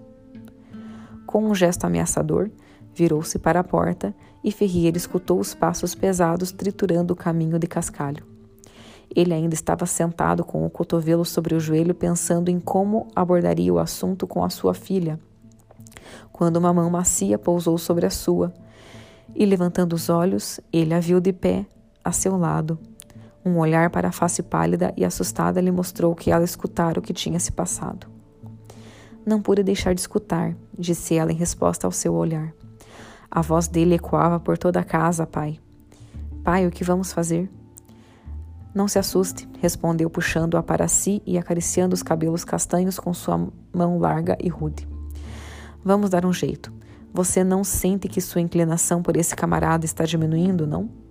Com 1.26 1.44
um 1.44 1.54
gesto 1.54 1.84
ameaçador, 1.84 2.50
virou-se 2.94 3.38
para 3.38 3.60
a 3.60 3.64
porta 3.64 4.14
e 4.42 4.52
Ferrier 4.52 4.96
escutou 4.96 5.40
os 5.40 5.54
passos 5.54 5.94
pesados 5.94 6.52
triturando 6.52 7.12
o 7.12 7.16
caminho 7.16 7.58
de 7.58 7.66
cascalho. 7.66 8.24
Ele 9.14 9.32
ainda 9.32 9.54
estava 9.54 9.86
sentado 9.86 10.44
com 10.44 10.64
o 10.64 10.70
cotovelo 10.70 11.24
sobre 11.24 11.54
o 11.54 11.60
joelho, 11.60 11.94
pensando 11.94 12.48
em 12.48 12.58
como 12.58 13.08
abordaria 13.14 13.72
o 13.72 13.78
assunto 13.78 14.26
com 14.26 14.44
a 14.44 14.50
sua 14.50 14.74
filha, 14.74 15.18
quando 16.32 16.56
uma 16.56 16.72
mão 16.72 16.90
macia 16.90 17.38
pousou 17.38 17.78
sobre 17.78 18.06
a 18.06 18.10
sua 18.10 18.52
e 19.34 19.46
levantando 19.46 19.94
os 19.94 20.08
olhos, 20.08 20.60
ele 20.72 20.92
a 20.94 21.00
viu 21.00 21.20
de 21.20 21.32
pé, 21.32 21.66
a 22.04 22.12
seu 22.12 22.36
lado. 22.36 22.78
Um 23.44 23.58
olhar 23.58 23.90
para 23.90 24.08
a 24.08 24.12
face 24.12 24.42
pálida 24.42 24.94
e 24.96 25.04
assustada 25.04 25.60
lhe 25.60 25.70
mostrou 25.70 26.14
que 26.14 26.30
ela 26.30 26.44
escutara 26.44 26.98
o 26.98 27.02
que 27.02 27.12
tinha 27.12 27.38
se 27.38 27.52
passado. 27.52 28.06
Não 29.26 29.42
pude 29.42 29.62
deixar 29.62 29.94
de 29.94 30.00
escutar, 30.00 30.56
disse 30.78 31.14
ela 31.14 31.30
em 31.30 31.36
resposta 31.36 31.86
ao 31.86 31.92
seu 31.92 32.14
olhar. 32.14 32.54
A 33.30 33.42
voz 33.42 33.68
dele 33.68 33.96
ecoava 33.96 34.40
por 34.40 34.56
toda 34.56 34.80
a 34.80 34.84
casa, 34.84 35.26
pai. 35.26 35.58
Pai, 36.42 36.66
o 36.66 36.70
que 36.70 36.84
vamos 36.84 37.12
fazer? 37.12 37.50
Não 38.74 38.88
se 38.88 38.98
assuste, 38.98 39.48
respondeu, 39.60 40.08
puxando-a 40.08 40.62
para 40.62 40.88
si 40.88 41.22
e 41.26 41.38
acariciando 41.38 41.94
os 41.94 42.02
cabelos 42.02 42.44
castanhos 42.44 42.98
com 42.98 43.12
sua 43.12 43.48
mão 43.72 43.98
larga 43.98 44.36
e 44.42 44.48
rude. 44.48 44.88
Vamos 45.84 46.10
dar 46.10 46.24
um 46.24 46.32
jeito. 46.32 46.72
Você 47.12 47.44
não 47.44 47.62
sente 47.62 48.08
que 48.08 48.20
sua 48.20 48.40
inclinação 48.40 49.02
por 49.02 49.16
esse 49.16 49.36
camarada 49.36 49.84
está 49.84 50.04
diminuindo, 50.04 50.66
não? 50.66 51.03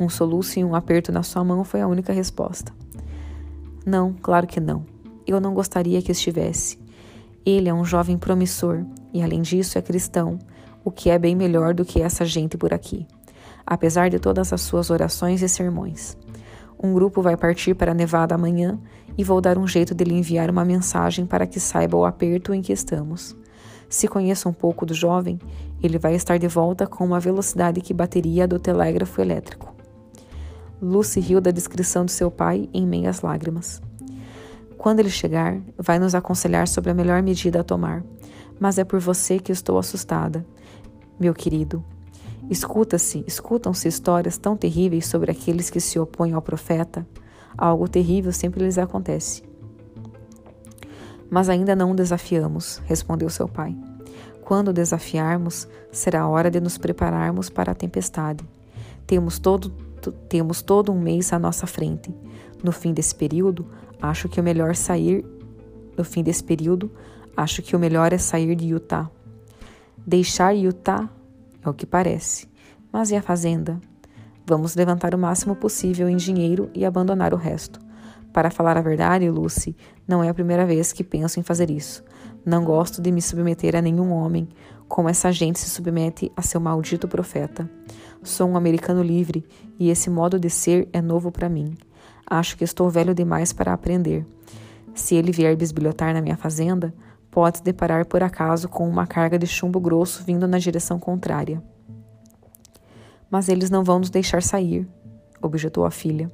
Um 0.00 0.08
soluço 0.08 0.58
e 0.58 0.64
um 0.64 0.74
aperto 0.74 1.12
na 1.12 1.22
sua 1.22 1.44
mão 1.44 1.62
foi 1.62 1.82
a 1.82 1.86
única 1.86 2.10
resposta. 2.10 2.72
Não, 3.84 4.14
claro 4.14 4.46
que 4.46 4.58
não. 4.58 4.86
Eu 5.26 5.38
não 5.38 5.52
gostaria 5.52 6.00
que 6.00 6.10
estivesse. 6.10 6.78
Ele 7.44 7.68
é 7.68 7.74
um 7.74 7.84
jovem 7.84 8.16
promissor 8.16 8.82
e, 9.12 9.22
além 9.22 9.42
disso, 9.42 9.76
é 9.76 9.82
cristão, 9.82 10.38
o 10.82 10.90
que 10.90 11.10
é 11.10 11.18
bem 11.18 11.36
melhor 11.36 11.74
do 11.74 11.84
que 11.84 12.00
essa 12.00 12.24
gente 12.24 12.56
por 12.56 12.72
aqui, 12.72 13.06
apesar 13.66 14.08
de 14.08 14.18
todas 14.18 14.54
as 14.54 14.62
suas 14.62 14.88
orações 14.88 15.42
e 15.42 15.48
sermões. 15.50 16.16
Um 16.82 16.94
grupo 16.94 17.20
vai 17.20 17.36
partir 17.36 17.74
para 17.74 17.92
Nevada 17.92 18.34
amanhã 18.34 18.80
e 19.18 19.22
vou 19.22 19.38
dar 19.38 19.58
um 19.58 19.66
jeito 19.66 19.94
de 19.94 20.02
lhe 20.02 20.14
enviar 20.14 20.48
uma 20.50 20.64
mensagem 20.64 21.26
para 21.26 21.46
que 21.46 21.60
saiba 21.60 21.98
o 21.98 22.06
aperto 22.06 22.54
em 22.54 22.62
que 22.62 22.72
estamos. 22.72 23.36
Se 23.86 24.08
conheça 24.08 24.48
um 24.48 24.52
pouco 24.54 24.86
do 24.86 24.94
jovem, 24.94 25.38
ele 25.82 25.98
vai 25.98 26.14
estar 26.14 26.38
de 26.38 26.48
volta 26.48 26.86
com 26.86 27.04
uma 27.04 27.20
velocidade 27.20 27.82
que 27.82 27.92
bateria 27.92 28.48
do 28.48 28.58
telégrafo 28.58 29.20
elétrico. 29.20 29.79
Lucy 30.80 31.20
riu 31.20 31.40
da 31.40 31.50
descrição 31.50 32.04
de 32.04 32.12
seu 32.12 32.30
pai 32.30 32.68
em 32.72 32.86
meias 32.86 33.20
lágrimas. 33.20 33.82
Quando 34.78 35.00
ele 35.00 35.10
chegar, 35.10 35.60
vai 35.76 35.98
nos 35.98 36.14
aconselhar 36.14 36.66
sobre 36.66 36.90
a 36.90 36.94
melhor 36.94 37.22
medida 37.22 37.60
a 37.60 37.64
tomar. 37.64 38.02
Mas 38.58 38.78
é 38.78 38.84
por 38.84 38.98
você 38.98 39.38
que 39.38 39.52
estou 39.52 39.78
assustada, 39.78 40.44
meu 41.18 41.34
querido. 41.34 41.84
Escuta-se, 42.48 43.22
escutam-se 43.26 43.86
histórias 43.86 44.38
tão 44.38 44.56
terríveis 44.56 45.06
sobre 45.06 45.30
aqueles 45.30 45.68
que 45.70 45.80
se 45.80 45.98
opõem 45.98 46.32
ao 46.32 46.42
profeta. 46.42 47.06
Algo 47.56 47.88
terrível 47.88 48.32
sempre 48.32 48.64
lhes 48.64 48.78
acontece. 48.78 49.42
Mas 51.30 51.48
ainda 51.48 51.76
não 51.76 51.92
o 51.92 51.94
desafiamos, 51.94 52.82
respondeu 52.86 53.28
seu 53.30 53.46
pai. 53.46 53.76
Quando 54.42 54.68
o 54.68 54.72
desafiarmos, 54.72 55.68
será 55.92 56.26
hora 56.26 56.50
de 56.50 56.58
nos 56.58 56.76
prepararmos 56.76 57.48
para 57.48 57.72
a 57.72 57.74
tempestade. 57.74 58.44
Temos 59.06 59.38
todo, 59.38 59.72
temos 60.28 60.62
todo 60.62 60.92
um 60.92 61.00
mês 61.00 61.32
à 61.32 61.38
nossa 61.38 61.66
frente. 61.66 62.14
No 62.62 62.72
fim 62.72 62.92
desse 62.92 63.14
período, 63.14 63.66
acho 64.00 64.28
que 64.28 64.40
o 64.40 64.42
melhor 64.42 64.74
sair. 64.74 65.24
No 65.96 66.04
fim 66.04 66.22
desse 66.22 66.42
período, 66.42 66.90
acho 67.36 67.62
que 67.62 67.76
o 67.76 67.78
melhor 67.78 68.12
é 68.12 68.18
sair 68.18 68.54
de 68.54 68.68
Utah. 68.68 69.10
Deixar 70.06 70.52
Utah 70.52 71.08
é 71.62 71.68
o 71.68 71.74
que 71.74 71.86
parece. 71.86 72.48
Mas 72.92 73.10
e 73.10 73.16
a 73.16 73.22
fazenda? 73.22 73.80
Vamos 74.46 74.74
levantar 74.74 75.14
o 75.14 75.18
máximo 75.18 75.54
possível 75.54 76.08
em 76.08 76.16
dinheiro 76.16 76.70
e 76.74 76.84
abandonar 76.84 77.32
o 77.32 77.36
resto. 77.36 77.78
Para 78.32 78.50
falar 78.50 78.76
a 78.76 78.82
verdade, 78.82 79.28
Lucy, 79.28 79.76
não 80.06 80.22
é 80.22 80.28
a 80.28 80.34
primeira 80.34 80.64
vez 80.64 80.92
que 80.92 81.04
penso 81.04 81.38
em 81.38 81.42
fazer 81.42 81.70
isso. 81.70 82.02
Não 82.44 82.64
gosto 82.64 83.02
de 83.02 83.12
me 83.12 83.20
submeter 83.20 83.76
a 83.76 83.82
nenhum 83.82 84.10
homem, 84.12 84.48
como 84.88 85.08
essa 85.08 85.30
gente 85.30 85.58
se 85.58 85.68
submete 85.68 86.32
a 86.36 86.42
seu 86.42 86.60
maldito 86.60 87.06
profeta. 87.06 87.70
Sou 88.22 88.48
um 88.48 88.56
americano 88.56 89.02
livre 89.02 89.44
e 89.78 89.88
esse 89.88 90.10
modo 90.10 90.38
de 90.38 90.50
ser 90.50 90.88
é 90.92 91.00
novo 91.00 91.32
para 91.32 91.48
mim. 91.48 91.74
Acho 92.26 92.56
que 92.56 92.64
estou 92.64 92.90
velho 92.90 93.14
demais 93.14 93.52
para 93.52 93.72
aprender. 93.72 94.26
Se 94.94 95.14
ele 95.14 95.32
vier 95.32 95.56
bisbilhotar 95.56 96.12
na 96.12 96.20
minha 96.20 96.36
fazenda, 96.36 96.92
pode 97.30 97.58
se 97.58 97.64
deparar 97.64 98.04
por 98.06 98.22
acaso 98.22 98.68
com 98.68 98.88
uma 98.88 99.06
carga 99.06 99.38
de 99.38 99.46
chumbo 99.46 99.80
grosso 99.80 100.22
vindo 100.22 100.46
na 100.46 100.58
direção 100.58 100.98
contrária. 100.98 101.62
Mas 103.30 103.48
eles 103.48 103.70
não 103.70 103.82
vão 103.82 104.00
nos 104.00 104.10
deixar 104.10 104.42
sair, 104.42 104.86
objetou 105.40 105.86
a 105.86 105.90
filha. 105.90 106.30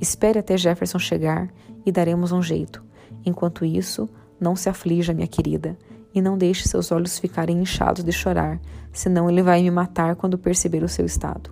Espere 0.00 0.38
até 0.38 0.56
Jefferson 0.56 0.98
chegar 0.98 1.48
e 1.86 1.92
daremos 1.92 2.32
um 2.32 2.42
jeito. 2.42 2.84
Enquanto 3.24 3.64
isso, 3.64 4.08
não 4.40 4.56
se 4.56 4.68
aflija, 4.68 5.14
minha 5.14 5.26
querida, 5.26 5.78
e 6.18 6.22
não 6.22 6.36
deixe 6.36 6.68
seus 6.68 6.90
olhos 6.90 7.18
ficarem 7.18 7.60
inchados 7.60 8.04
de 8.04 8.12
chorar, 8.12 8.60
senão 8.92 9.30
ele 9.30 9.42
vai 9.42 9.62
me 9.62 9.70
matar 9.70 10.16
quando 10.16 10.36
perceber 10.36 10.82
o 10.82 10.88
seu 10.88 11.06
estado. 11.06 11.50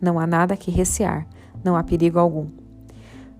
Não 0.00 0.18
há 0.18 0.26
nada 0.26 0.56
que 0.56 0.70
recear, 0.70 1.26
não 1.64 1.76
há 1.76 1.82
perigo 1.82 2.18
algum. 2.18 2.48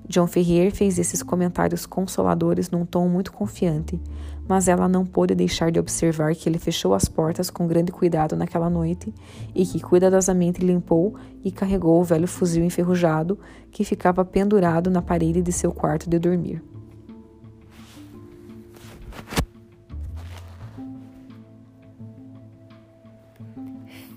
John 0.09 0.27
Ferrier 0.27 0.73
fez 0.73 0.99
esses 0.99 1.23
comentários 1.23 1.87
consoladores 1.87 2.71
num 2.71 2.85
tom 2.85 3.09
muito 3.09 3.33
confiante, 3.33 4.01
mas 4.49 4.67
ela 4.67 4.89
não 4.89 5.07
pôde 5.07 5.35
deixar 5.35 5.71
de 5.71 5.79
observar 5.79 6.35
que 6.35 6.49
ele 6.49 6.59
fechou 6.59 6.95
as 6.95 7.05
portas 7.05 7.49
com 7.49 7.67
grande 7.67 7.93
cuidado 7.93 8.35
naquela 8.35 8.69
noite 8.69 9.15
e 9.55 9.65
que 9.65 9.81
cuidadosamente 9.81 10.61
limpou 10.61 11.15
e 11.45 11.53
carregou 11.53 12.01
o 12.01 12.05
velho 12.05 12.27
fuzil 12.27 12.65
enferrujado 12.65 13.39
que 13.71 13.85
ficava 13.85 14.25
pendurado 14.25 14.91
na 14.91 15.01
parede 15.01 15.41
de 15.43 15.53
seu 15.53 15.73
quarto 15.73 16.11
de 16.11 16.19
dormir. 16.19 16.61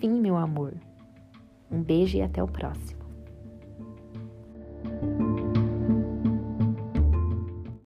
fim, 0.04 0.10
meu 0.10 0.36
amor. 0.36 0.74
Um 1.72 1.82
beijo 1.82 2.18
e 2.18 2.22
até 2.22 2.44
o 2.44 2.48
próximo. 2.48 3.02